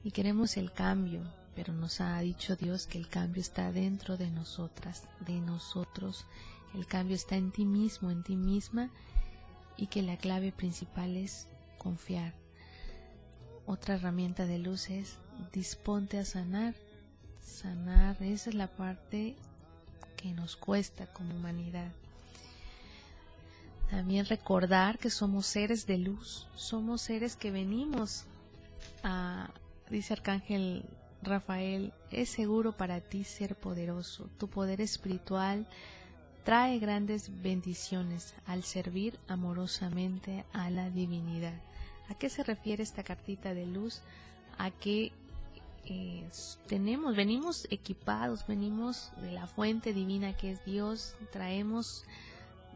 y 0.05 0.11
queremos 0.11 0.59
el 0.59 0.73
cambio, 0.73 1.23
pero 1.55 1.73
nos 1.73 2.01
ha 2.01 2.19
dicho 2.21 2.57
Dios 2.57 2.87
que 2.87 2.99
el 2.99 3.09
cambio 3.09 3.41
está 3.41 3.73
dentro 3.73 4.17
de 4.17 4.31
nosotras, 4.31 5.05
de 5.21 5.41
nosotros. 5.41 6.27
El 6.75 6.87
cambio 6.87 7.17
está 7.17 7.37
en 7.37 7.51
ti 7.51 7.65
mismo, 7.65 8.11
en 8.11 8.23
ti 8.23 8.37
misma, 8.37 8.91
y 9.77 9.89
que 9.89 10.03
la 10.03 10.17
clave 10.17 10.53
principal 10.53 11.17
es 11.17 11.49
confiar. 11.79 12.35
Otra 13.67 13.95
herramienta 13.95 14.47
de 14.47 14.59
luz 14.59 14.91
es 14.91 15.19
disponte 15.53 16.19
a 16.19 16.25
sanar. 16.25 16.75
Sanar, 17.41 18.23
esa 18.23 18.51
es 18.51 18.55
la 18.55 18.69
parte 18.69 19.37
que 20.17 20.33
nos 20.33 20.57
cuesta 20.57 21.07
como 21.07 21.35
humanidad. 21.35 21.91
También 23.91 24.27
recordar 24.27 24.99
que 24.99 25.11
somos 25.11 25.47
seres 25.47 25.87
de 25.87 25.99
luz, 25.99 26.47
somos 26.55 27.03
seres 27.03 27.35
que 27.35 27.51
venimos 27.51 28.25
a, 29.03 29.51
dice 29.91 30.13
Arcángel 30.13 30.85
Rafael, 31.23 31.93
es 32.11 32.31
seguro 32.31 32.73
para 32.73 33.01
ti 33.01 33.25
ser 33.25 33.55
poderoso. 33.57 34.29
Tu 34.39 34.49
poder 34.49 34.81
espiritual 34.81 35.67
trae 36.45 36.79
grandes 36.79 37.43
bendiciones 37.43 38.35
al 38.47 38.65
servir 38.65 39.19
amorosamente 39.29 40.45
a 40.53 40.71
la 40.71 40.91
divinidad. 40.91 41.61
¿A 42.09 42.15
qué 42.15 42.29
se 42.31 42.43
refiere 42.43 42.83
esta 42.83 43.03
cartita 43.03 43.55
de 43.55 43.67
luz? 43.67 44.03
A 44.59 44.71
que 44.71 45.13
eh, 45.85 46.29
tenemos, 46.67 47.15
venimos 47.15 47.67
equipados, 47.71 48.47
venimos 48.47 49.13
de 49.21 49.33
la 49.33 49.47
fuente 49.47 49.93
divina 49.93 50.37
que 50.37 50.53
es 50.53 50.65
Dios, 50.65 51.15
traemos 51.33 52.05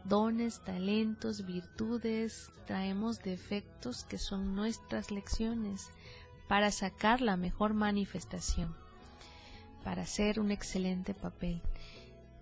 dones, 0.03 0.63
talentos, 0.63 1.45
virtudes, 1.45 2.51
traemos 2.67 3.21
defectos 3.23 4.03
que 4.03 4.19
son 4.19 4.55
nuestras 4.55 5.11
lecciones 5.11 5.89
para 6.47 6.71
sacar 6.71 7.21
la 7.21 7.37
mejor 7.37 7.73
manifestación, 7.73 8.75
para 9.83 10.03
hacer 10.03 10.39
un 10.39 10.51
excelente 10.51 11.13
papel, 11.13 11.61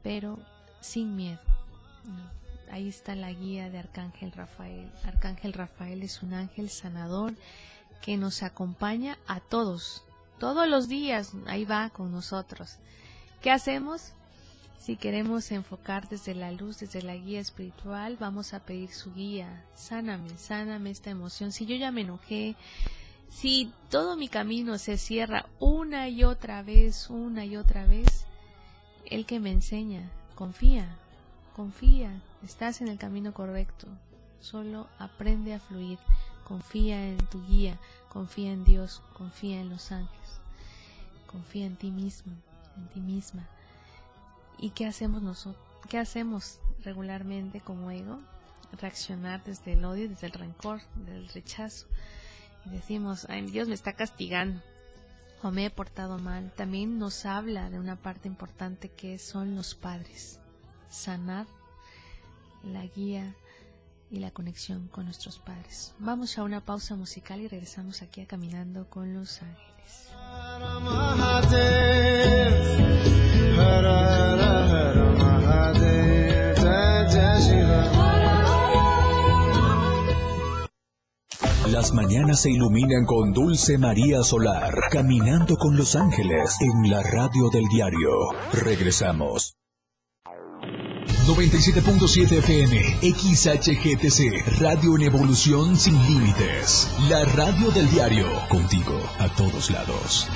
pero 0.01 0.39
sin 0.81 1.15
miedo. 1.15 1.39
Ahí 2.71 2.89
está 2.89 3.15
la 3.15 3.31
guía 3.31 3.69
de 3.69 3.79
Arcángel 3.79 4.31
Rafael. 4.31 4.91
Arcángel 5.05 5.53
Rafael 5.53 6.03
es 6.03 6.23
un 6.23 6.33
ángel 6.33 6.69
sanador 6.69 7.33
que 8.01 8.17
nos 8.17 8.43
acompaña 8.43 9.17
a 9.27 9.39
todos, 9.39 10.03
todos 10.39 10.67
los 10.67 10.89
días, 10.89 11.31
ahí 11.47 11.63
va 11.63 11.89
con 11.89 12.11
nosotros. 12.11 12.77
¿Qué 13.41 13.51
hacemos? 13.51 14.13
Si 14.77 14.97
queremos 14.97 15.49
enfocar 15.53 16.09
desde 16.09 16.35
la 16.35 16.51
luz, 16.51 16.79
desde 16.79 17.01
la 17.01 17.15
guía 17.15 17.39
espiritual, 17.39 18.17
vamos 18.19 18.53
a 18.53 18.59
pedir 18.59 18.91
su 18.91 19.13
guía. 19.13 19.63
Sáname, 19.75 20.37
sáname 20.37 20.89
esta 20.89 21.09
emoción. 21.09 21.53
Si 21.53 21.65
yo 21.65 21.77
ya 21.77 21.91
me 21.91 22.01
enojé, 22.01 22.57
si 23.29 23.71
todo 23.89 24.15
mi 24.15 24.27
camino 24.27 24.77
se 24.77 24.97
cierra 24.97 25.47
una 25.59 26.07
y 26.09 26.23
otra 26.23 26.63
vez, 26.63 27.09
una 27.09 27.45
y 27.45 27.57
otra 27.57 27.86
vez, 27.86 28.25
el 29.05 29.25
que 29.25 29.39
me 29.39 29.51
enseña, 29.51 30.09
confía, 30.36 30.97
confía, 31.55 32.21
estás 32.43 32.81
en 32.81 32.88
el 32.88 32.97
camino 32.97 33.33
correcto, 33.33 33.88
solo 34.39 34.88
aprende 34.99 35.53
a 35.53 35.59
fluir, 35.59 35.99
confía 36.43 37.07
en 37.07 37.17
tu 37.27 37.45
guía, 37.45 37.77
confía 38.09 38.51
en 38.51 38.63
Dios, 38.63 39.01
confía 39.13 39.59
en 39.59 39.69
los 39.69 39.91
ángeles, 39.91 40.41
confía 41.27 41.65
en 41.65 41.75
ti 41.75 41.91
mismo, 41.91 42.33
en 42.77 42.88
ti 42.89 43.01
misma. 43.01 43.47
¿Y 44.57 44.69
qué 44.69 44.86
hacemos 44.86 45.21
nosotros? 45.21 45.63
¿Qué 45.89 45.97
hacemos 45.97 46.59
regularmente 46.83 47.62
como 47.62 47.91
ego? 47.91 48.19
Reaccionar 48.79 49.43
desde 49.43 49.73
el 49.73 49.86
odio, 49.86 50.09
desde 50.09 50.27
el 50.27 50.33
rencor, 50.33 50.81
del 50.95 51.27
rechazo 51.29 51.88
decimos, 52.65 53.26
ay, 53.30 53.43
Dios 53.49 53.67
me 53.67 53.73
está 53.73 53.93
castigando 53.93 54.62
o 55.41 55.52
me 55.52 55.65
he 55.65 55.69
portado 55.69 56.19
mal, 56.19 56.52
también 56.56 56.97
nos 56.97 57.26
habla 57.26 57.69
de 57.69 57.78
una 57.78 57.97
parte 57.97 58.28
importante 58.30 58.89
que 58.89 59.19
son 59.19 59.56
los 59.56 59.76
padres, 59.76 60.39
sanar 60.89 61.47
la 62.63 62.86
guía 62.86 63.36
y 64.10 64.19
la 64.19 64.32
conexión 64.32 64.88
con 64.88 65.06
nuestros 65.06 65.39
padres. 65.39 65.93
Vamos 65.99 66.38
a 66.38 66.43
una 66.43 66.62
pausa 66.62 66.95
musical 66.95 67.41
y 67.41 67.47
regresamos 67.47 68.02
aquí 68.02 68.21
a 68.21 68.28
Caminando 68.28 68.89
con 68.89 69.13
los 69.13 69.41
Ángeles. 69.41 70.10
Las 81.73 81.91
mañanas 81.91 82.43
se 82.43 82.51
iluminan 82.51 83.03
con 83.03 83.33
Dulce 83.33 83.79
María 83.79 84.21
Solar, 84.21 84.75
caminando 84.91 85.57
con 85.57 85.75
los 85.75 85.95
ángeles 85.95 86.55
en 86.62 86.91
la 86.91 87.01
radio 87.01 87.49
del 87.51 87.63
diario. 87.65 88.12
Regresamos. 88.63 89.55
97.7 91.25 92.38
FM, 92.38 92.77
XHGTC, 93.01 94.62
Radio 94.62 94.95
en 94.97 95.01
Evolución 95.01 95.75
Sin 95.75 95.95
Límites. 96.05 96.91
La 97.09 97.25
radio 97.25 97.71
del 97.71 97.89
diario, 97.89 98.27
contigo 98.49 99.01
a 99.17 99.29
todos 99.29 99.71
lados. 99.71 100.27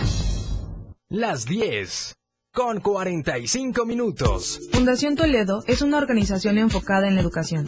Las 1.08 1.46
10, 1.46 2.16
con 2.52 2.80
45 2.80 3.86
minutos. 3.86 4.60
Fundación 4.72 5.16
Toledo 5.16 5.64
es 5.68 5.84
una 5.84 6.00
organización 6.00 6.58
enfocada 6.58 7.08
en 7.08 7.14
la 7.14 7.22
educación 7.22 7.68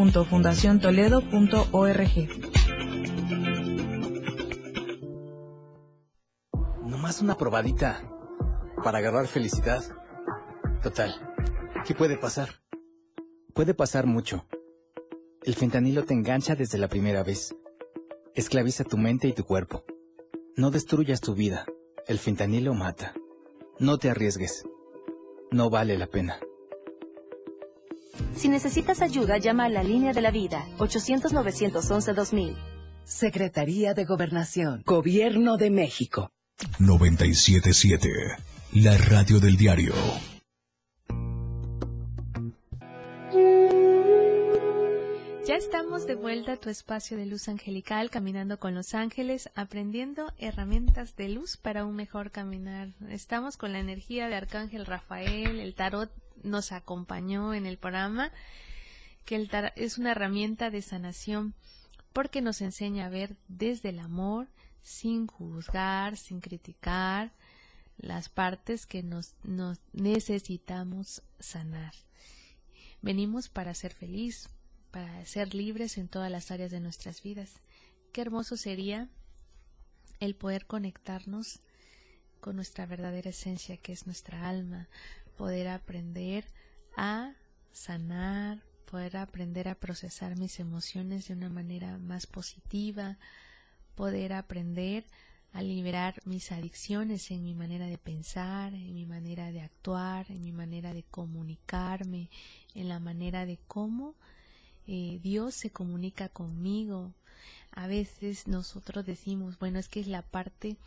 www.fundaciontoledo.org. 0.00 2.28
Nomás 6.86 7.20
una 7.20 7.36
probadita 7.36 8.00
para 8.82 8.96
agarrar 8.98 9.26
felicidad. 9.26 9.84
Total, 10.82 11.14
¿qué 11.86 11.94
puede 11.94 12.16
pasar? 12.16 12.48
Puede 13.54 13.74
pasar 13.74 14.06
mucho. 14.06 14.46
El 15.42 15.54
fentanilo 15.54 16.04
te 16.04 16.14
engancha 16.14 16.54
desde 16.54 16.78
la 16.78 16.88
primera 16.88 17.22
vez. 17.22 17.54
Esclaviza 18.34 18.84
tu 18.84 18.96
mente 18.96 19.28
y 19.28 19.34
tu 19.34 19.44
cuerpo. 19.44 19.84
No 20.56 20.70
destruyas 20.70 21.20
tu 21.20 21.34
vida. 21.34 21.66
El 22.06 22.18
fentanilo 22.18 22.72
mata. 22.74 23.12
No 23.78 23.98
te 23.98 24.08
arriesgues. 24.10 24.64
No 25.50 25.68
vale 25.68 25.98
la 25.98 26.06
pena. 26.06 26.40
Si 28.34 28.48
necesitas 28.48 29.02
ayuda, 29.02 29.38
llama 29.38 29.64
a 29.64 29.68
la 29.68 29.82
línea 29.82 30.12
de 30.12 30.20
la 30.20 30.30
vida, 30.30 30.66
800-911-2000. 30.78 32.56
Secretaría 33.04 33.94
de 33.94 34.04
Gobernación, 34.04 34.82
Gobierno 34.84 35.56
de 35.56 35.70
México. 35.70 36.30
977, 36.78 38.08
la 38.74 38.96
radio 38.96 39.40
del 39.40 39.56
diario. 39.56 39.94
Ya 45.50 45.56
estamos 45.56 46.06
de 46.06 46.14
vuelta 46.14 46.52
a 46.52 46.56
tu 46.58 46.70
espacio 46.70 47.16
de 47.16 47.26
luz 47.26 47.48
angelical, 47.48 48.08
caminando 48.08 48.60
con 48.60 48.72
los 48.72 48.94
ángeles, 48.94 49.50
aprendiendo 49.56 50.32
herramientas 50.38 51.16
de 51.16 51.28
luz 51.28 51.56
para 51.56 51.84
un 51.84 51.96
mejor 51.96 52.30
caminar. 52.30 52.90
Estamos 53.08 53.56
con 53.56 53.72
la 53.72 53.80
energía 53.80 54.28
de 54.28 54.36
Arcángel 54.36 54.86
Rafael, 54.86 55.58
el 55.58 55.74
tarot 55.74 56.12
nos 56.44 56.70
acompañó 56.70 57.52
en 57.52 57.66
el 57.66 57.78
programa, 57.78 58.30
que 59.24 59.34
el 59.34 59.48
tarot 59.48 59.72
es 59.74 59.98
una 59.98 60.12
herramienta 60.12 60.70
de 60.70 60.82
sanación 60.82 61.54
porque 62.12 62.42
nos 62.42 62.60
enseña 62.60 63.06
a 63.06 63.10
ver 63.10 63.34
desde 63.48 63.88
el 63.88 63.98
amor, 63.98 64.46
sin 64.80 65.26
juzgar, 65.26 66.16
sin 66.16 66.40
criticar, 66.40 67.32
las 67.98 68.28
partes 68.28 68.86
que 68.86 69.02
nos, 69.02 69.34
nos 69.42 69.80
necesitamos 69.92 71.24
sanar. 71.40 71.94
Venimos 73.02 73.48
para 73.48 73.74
ser 73.74 73.92
feliz, 73.92 74.48
para 74.90 75.24
ser 75.24 75.54
libres 75.54 75.98
en 75.98 76.08
todas 76.08 76.30
las 76.30 76.50
áreas 76.50 76.70
de 76.70 76.80
nuestras 76.80 77.22
vidas. 77.22 77.60
Qué 78.12 78.20
hermoso 78.22 78.56
sería 78.56 79.08
el 80.18 80.34
poder 80.34 80.66
conectarnos 80.66 81.60
con 82.40 82.56
nuestra 82.56 82.86
verdadera 82.86 83.30
esencia, 83.30 83.76
que 83.76 83.92
es 83.92 84.06
nuestra 84.06 84.48
alma, 84.48 84.88
poder 85.36 85.68
aprender 85.68 86.44
a 86.96 87.34
sanar, 87.72 88.62
poder 88.90 89.16
aprender 89.16 89.68
a 89.68 89.74
procesar 89.74 90.36
mis 90.36 90.58
emociones 90.58 91.28
de 91.28 91.34
una 91.34 91.48
manera 91.48 91.98
más 91.98 92.26
positiva, 92.26 93.18
poder 93.94 94.32
aprender 94.32 95.04
a 95.52 95.62
liberar 95.62 96.20
mis 96.24 96.52
adicciones 96.52 97.30
en 97.30 97.42
mi 97.42 97.54
manera 97.54 97.86
de 97.86 97.98
pensar, 97.98 98.72
en 98.74 98.94
mi 98.94 99.06
manera 99.06 99.50
de 99.50 99.60
actuar, 99.60 100.30
en 100.30 100.42
mi 100.42 100.52
manera 100.52 100.94
de 100.94 101.02
comunicarme, 101.02 102.30
en 102.74 102.88
la 102.88 103.00
manera 103.00 103.46
de 103.46 103.58
cómo 103.66 104.14
eh, 104.92 105.20
Dios 105.22 105.54
se 105.54 105.70
comunica 105.70 106.28
conmigo. 106.28 107.14
A 107.70 107.86
veces 107.86 108.48
nosotros 108.48 109.06
decimos, 109.06 109.56
bueno, 109.60 109.78
es 109.78 109.88
que 109.88 110.00
es 110.00 110.08
la 110.08 110.22
parte 110.22 110.78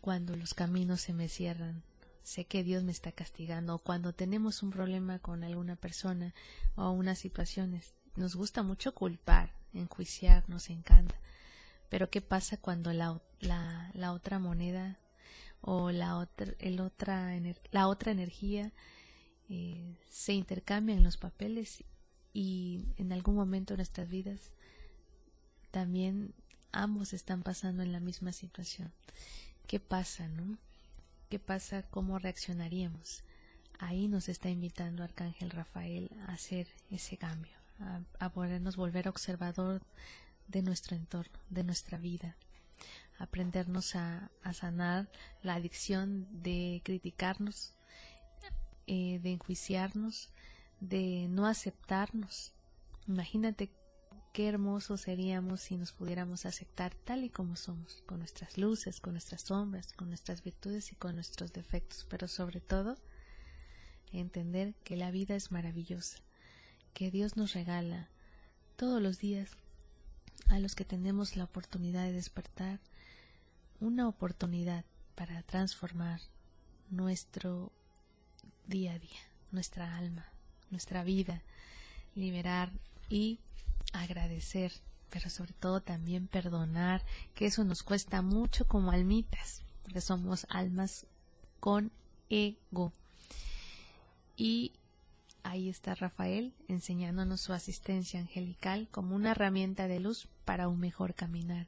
cuando 0.00 0.34
los 0.34 0.52
caminos 0.52 1.00
se 1.00 1.12
me 1.12 1.28
cierran, 1.28 1.84
sé 2.24 2.44
que 2.44 2.64
Dios 2.64 2.82
me 2.82 2.90
está 2.90 3.12
castigando 3.12 3.76
o 3.76 3.78
cuando 3.78 4.12
tenemos 4.12 4.64
un 4.64 4.70
problema 4.70 5.20
con 5.20 5.44
alguna 5.44 5.76
persona 5.76 6.34
o 6.74 6.90
unas 6.90 7.20
situaciones, 7.20 7.94
nos 8.16 8.34
gusta 8.34 8.64
mucho 8.64 8.92
culpar, 8.94 9.52
enjuiciar, 9.72 10.42
nos 10.48 10.68
encanta. 10.68 11.14
Pero 11.88 12.10
¿qué 12.10 12.20
pasa 12.20 12.56
cuando 12.56 12.92
la, 12.92 13.22
la, 13.38 13.92
la 13.94 14.10
otra 14.12 14.40
moneda 14.40 14.98
o 15.60 15.92
la 15.92 16.16
otra, 16.16 16.52
el 16.58 16.80
otra, 16.80 17.32
la 17.70 17.86
otra 17.86 18.10
energía 18.10 18.72
eh, 19.48 19.94
se 20.08 20.32
intercambian 20.32 21.04
los 21.04 21.16
papeles 21.16 21.84
y 22.36 22.84
en 22.98 23.14
algún 23.14 23.34
momento 23.34 23.72
de 23.72 23.78
nuestras 23.78 24.10
vidas 24.10 24.52
también 25.70 26.34
ambos 26.70 27.14
están 27.14 27.42
pasando 27.42 27.82
en 27.82 27.92
la 27.92 28.00
misma 28.00 28.30
situación? 28.30 28.92
¿Qué 29.66 29.80
pasa, 29.80 30.28
no? 30.28 30.58
¿Qué 31.30 31.38
pasa? 31.38 31.84
¿Cómo 31.84 32.18
reaccionaríamos? 32.18 33.24
Ahí 33.78 34.06
nos 34.06 34.28
está 34.28 34.50
invitando 34.50 35.02
Arcángel 35.02 35.48
Rafael 35.48 36.10
a 36.26 36.32
hacer 36.32 36.68
ese 36.90 37.16
cambio, 37.16 37.56
a, 38.20 38.28
podernos 38.28 38.76
volver 38.76 39.08
observador 39.08 39.80
de 40.46 40.60
nuestro 40.60 40.94
entorno, 40.94 41.38
de 41.48 41.64
nuestra 41.64 41.96
vida, 41.96 42.36
aprendernos 43.18 43.96
a, 43.96 44.30
sanar 44.52 45.08
la 45.42 45.54
adicción 45.54 46.28
de 46.42 46.82
criticarnos, 46.84 47.72
eh, 48.86 49.20
de 49.22 49.32
enjuiciarnos, 49.32 50.28
de 50.80 51.26
no 51.28 51.46
aceptarnos. 51.46 52.52
Imagínate 53.06 53.70
qué 54.32 54.48
hermosos 54.48 55.00
seríamos 55.02 55.62
si 55.62 55.76
nos 55.76 55.92
pudiéramos 55.92 56.44
aceptar 56.44 56.94
tal 56.94 57.24
y 57.24 57.30
como 57.30 57.56
somos, 57.56 58.02
con 58.06 58.18
nuestras 58.18 58.58
luces, 58.58 59.00
con 59.00 59.14
nuestras 59.14 59.42
sombras, 59.42 59.92
con 59.94 60.08
nuestras 60.08 60.42
virtudes 60.42 60.92
y 60.92 60.94
con 60.96 61.14
nuestros 61.14 61.52
defectos, 61.52 62.06
pero 62.10 62.28
sobre 62.28 62.60
todo 62.60 62.96
entender 64.12 64.74
que 64.84 64.96
la 64.96 65.10
vida 65.10 65.34
es 65.36 65.50
maravillosa, 65.50 66.18
que 66.92 67.10
Dios 67.10 67.36
nos 67.36 67.54
regala 67.54 68.10
todos 68.76 69.00
los 69.00 69.18
días 69.18 69.50
a 70.48 70.58
los 70.58 70.74
que 70.74 70.84
tenemos 70.84 71.36
la 71.36 71.44
oportunidad 71.44 72.04
de 72.04 72.12
despertar 72.12 72.80
una 73.80 74.08
oportunidad 74.08 74.84
para 75.14 75.42
transformar 75.42 76.20
nuestro 76.90 77.72
día 78.66 78.92
a 78.92 78.98
día, 78.98 79.20
nuestra 79.50 79.96
alma, 79.96 80.26
nuestra 80.70 81.04
vida, 81.04 81.42
liberar 82.14 82.72
y 83.08 83.38
agradecer, 83.92 84.72
pero 85.10 85.30
sobre 85.30 85.52
todo 85.52 85.80
también 85.80 86.26
perdonar, 86.26 87.04
que 87.34 87.46
eso 87.46 87.64
nos 87.64 87.82
cuesta 87.82 88.22
mucho 88.22 88.66
como 88.66 88.90
almitas, 88.90 89.62
porque 89.82 90.00
somos 90.00 90.46
almas 90.50 91.06
con 91.60 91.90
ego. 92.28 92.92
Y 94.36 94.72
ahí 95.42 95.68
está 95.68 95.94
Rafael 95.94 96.52
enseñándonos 96.68 97.40
su 97.40 97.52
asistencia 97.52 98.20
angelical 98.20 98.88
como 98.90 99.14
una 99.14 99.30
herramienta 99.30 99.88
de 99.88 100.00
luz 100.00 100.28
para 100.44 100.68
un 100.68 100.80
mejor 100.80 101.14
caminar. 101.14 101.66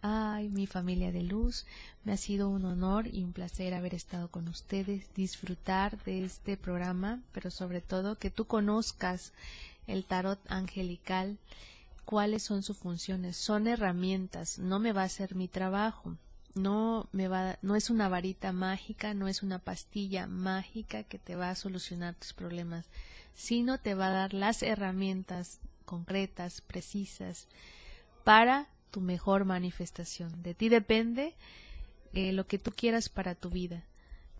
Ay, 0.00 0.48
mi 0.48 0.68
familia 0.68 1.10
de 1.10 1.24
luz, 1.24 1.66
me 2.04 2.12
ha 2.12 2.16
sido 2.16 2.48
un 2.48 2.64
honor 2.64 3.08
y 3.08 3.24
un 3.24 3.32
placer 3.32 3.74
haber 3.74 3.94
estado 3.94 4.28
con 4.28 4.46
ustedes, 4.46 5.12
disfrutar 5.14 6.02
de 6.04 6.24
este 6.24 6.56
programa, 6.56 7.20
pero 7.32 7.50
sobre 7.50 7.80
todo 7.80 8.16
que 8.16 8.30
tú 8.30 8.44
conozcas 8.44 9.32
el 9.88 10.04
tarot 10.04 10.38
angelical, 10.48 11.36
cuáles 12.04 12.44
son 12.44 12.62
sus 12.62 12.76
funciones. 12.76 13.36
Son 13.36 13.66
herramientas, 13.66 14.58
no 14.58 14.78
me 14.78 14.92
va 14.92 15.02
a 15.02 15.06
hacer 15.06 15.34
mi 15.34 15.48
trabajo. 15.48 16.16
No 16.54 17.08
me 17.12 17.28
va 17.28 17.58
no 17.62 17.76
es 17.76 17.90
una 17.90 18.08
varita 18.08 18.52
mágica, 18.52 19.14
no 19.14 19.28
es 19.28 19.42
una 19.42 19.58
pastilla 19.58 20.26
mágica 20.26 21.02
que 21.02 21.18
te 21.18 21.36
va 21.36 21.50
a 21.50 21.54
solucionar 21.54 22.14
tus 22.14 22.32
problemas, 22.32 22.86
sino 23.34 23.78
te 23.78 23.94
va 23.94 24.06
a 24.06 24.12
dar 24.12 24.34
las 24.34 24.62
herramientas 24.62 25.60
concretas, 25.84 26.60
precisas 26.60 27.46
para 28.24 28.68
tu 28.90 29.00
mejor 29.00 29.44
manifestación. 29.44 30.42
De 30.42 30.54
ti 30.54 30.68
depende 30.68 31.34
eh, 32.12 32.32
lo 32.32 32.46
que 32.46 32.58
tú 32.58 32.72
quieras 32.72 33.08
para 33.08 33.34
tu 33.34 33.50
vida. 33.50 33.84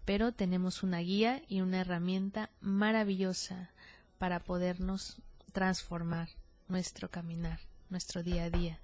Pero 0.05 0.33
tenemos 0.33 0.83
una 0.83 0.99
guía 1.01 1.43
y 1.49 1.61
una 1.61 1.81
herramienta 1.81 2.51
maravillosa 2.61 3.71
para 4.19 4.41
podernos 4.41 5.17
transformar 5.53 6.29
nuestro 6.69 7.11
caminar, 7.11 7.61
nuestro 7.91 8.23
día 8.23 8.45
a 8.45 8.51
día, 8.51 8.79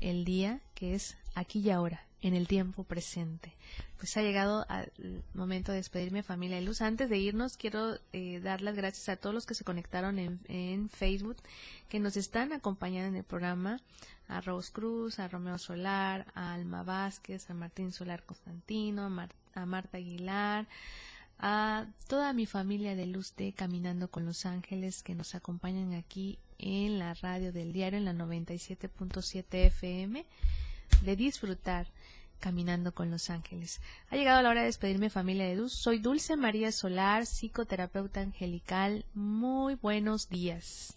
el 0.00 0.24
día 0.24 0.60
que 0.74 0.94
es 0.94 1.16
aquí 1.34 1.60
y 1.60 1.70
ahora, 1.70 2.07
en 2.22 2.34
el 2.34 2.48
tiempo 2.48 2.84
presente. 2.84 3.54
Pues 3.96 4.16
ha 4.16 4.22
llegado 4.22 4.66
el 4.98 5.22
momento 5.34 5.72
de 5.72 5.78
despedirme 5.78 6.22
familia 6.22 6.56
de 6.56 6.62
luz. 6.62 6.80
Antes 6.80 7.08
de 7.08 7.18
irnos 7.18 7.56
quiero 7.56 7.98
eh, 8.12 8.40
dar 8.40 8.60
las 8.60 8.76
gracias 8.76 9.08
a 9.08 9.16
todos 9.16 9.34
los 9.34 9.46
que 9.46 9.54
se 9.54 9.64
conectaron 9.64 10.18
en, 10.18 10.40
en, 10.48 10.88
Facebook, 10.88 11.36
que 11.88 12.00
nos 12.00 12.16
están 12.16 12.52
acompañando 12.52 13.08
en 13.08 13.16
el 13.16 13.24
programa, 13.24 13.80
a 14.28 14.40
Rose 14.40 14.72
Cruz, 14.72 15.18
a 15.18 15.28
Romeo 15.28 15.58
Solar, 15.58 16.26
a 16.34 16.54
Alma 16.54 16.82
Vázquez, 16.82 17.48
a 17.50 17.54
Martín 17.54 17.92
Solar 17.92 18.22
Constantino, 18.24 19.06
a, 19.06 19.28
a 19.54 19.66
Marta 19.66 19.96
Aguilar, 19.96 20.66
a 21.38 21.86
toda 22.08 22.32
mi 22.32 22.46
familia 22.46 22.96
de 22.96 23.06
luz 23.06 23.34
de 23.36 23.52
Caminando 23.52 24.08
con 24.10 24.26
los 24.26 24.44
Ángeles 24.44 25.02
que 25.02 25.14
nos 25.14 25.34
acompañan 25.34 25.94
aquí 25.94 26.38
en 26.58 26.98
la 26.98 27.14
radio 27.14 27.52
del 27.52 27.72
diario 27.72 27.98
en 27.98 28.04
la 28.04 28.12
97.7 28.12 29.44
FM 29.50 30.26
de 31.02 31.16
disfrutar 31.16 31.86
caminando 32.38 32.92
con 32.92 33.10
los 33.10 33.30
ángeles. 33.30 33.80
Ha 34.10 34.16
llegado 34.16 34.42
la 34.42 34.50
hora 34.50 34.60
de 34.60 34.66
despedirme 34.66 35.10
familia 35.10 35.46
de 35.46 35.56
luz. 35.56 35.72
Soy 35.72 35.98
Dulce 35.98 36.36
María 36.36 36.72
Solar, 36.72 37.26
psicoterapeuta 37.26 38.20
angelical. 38.20 39.04
Muy 39.14 39.74
buenos 39.74 40.28
días. 40.28 40.96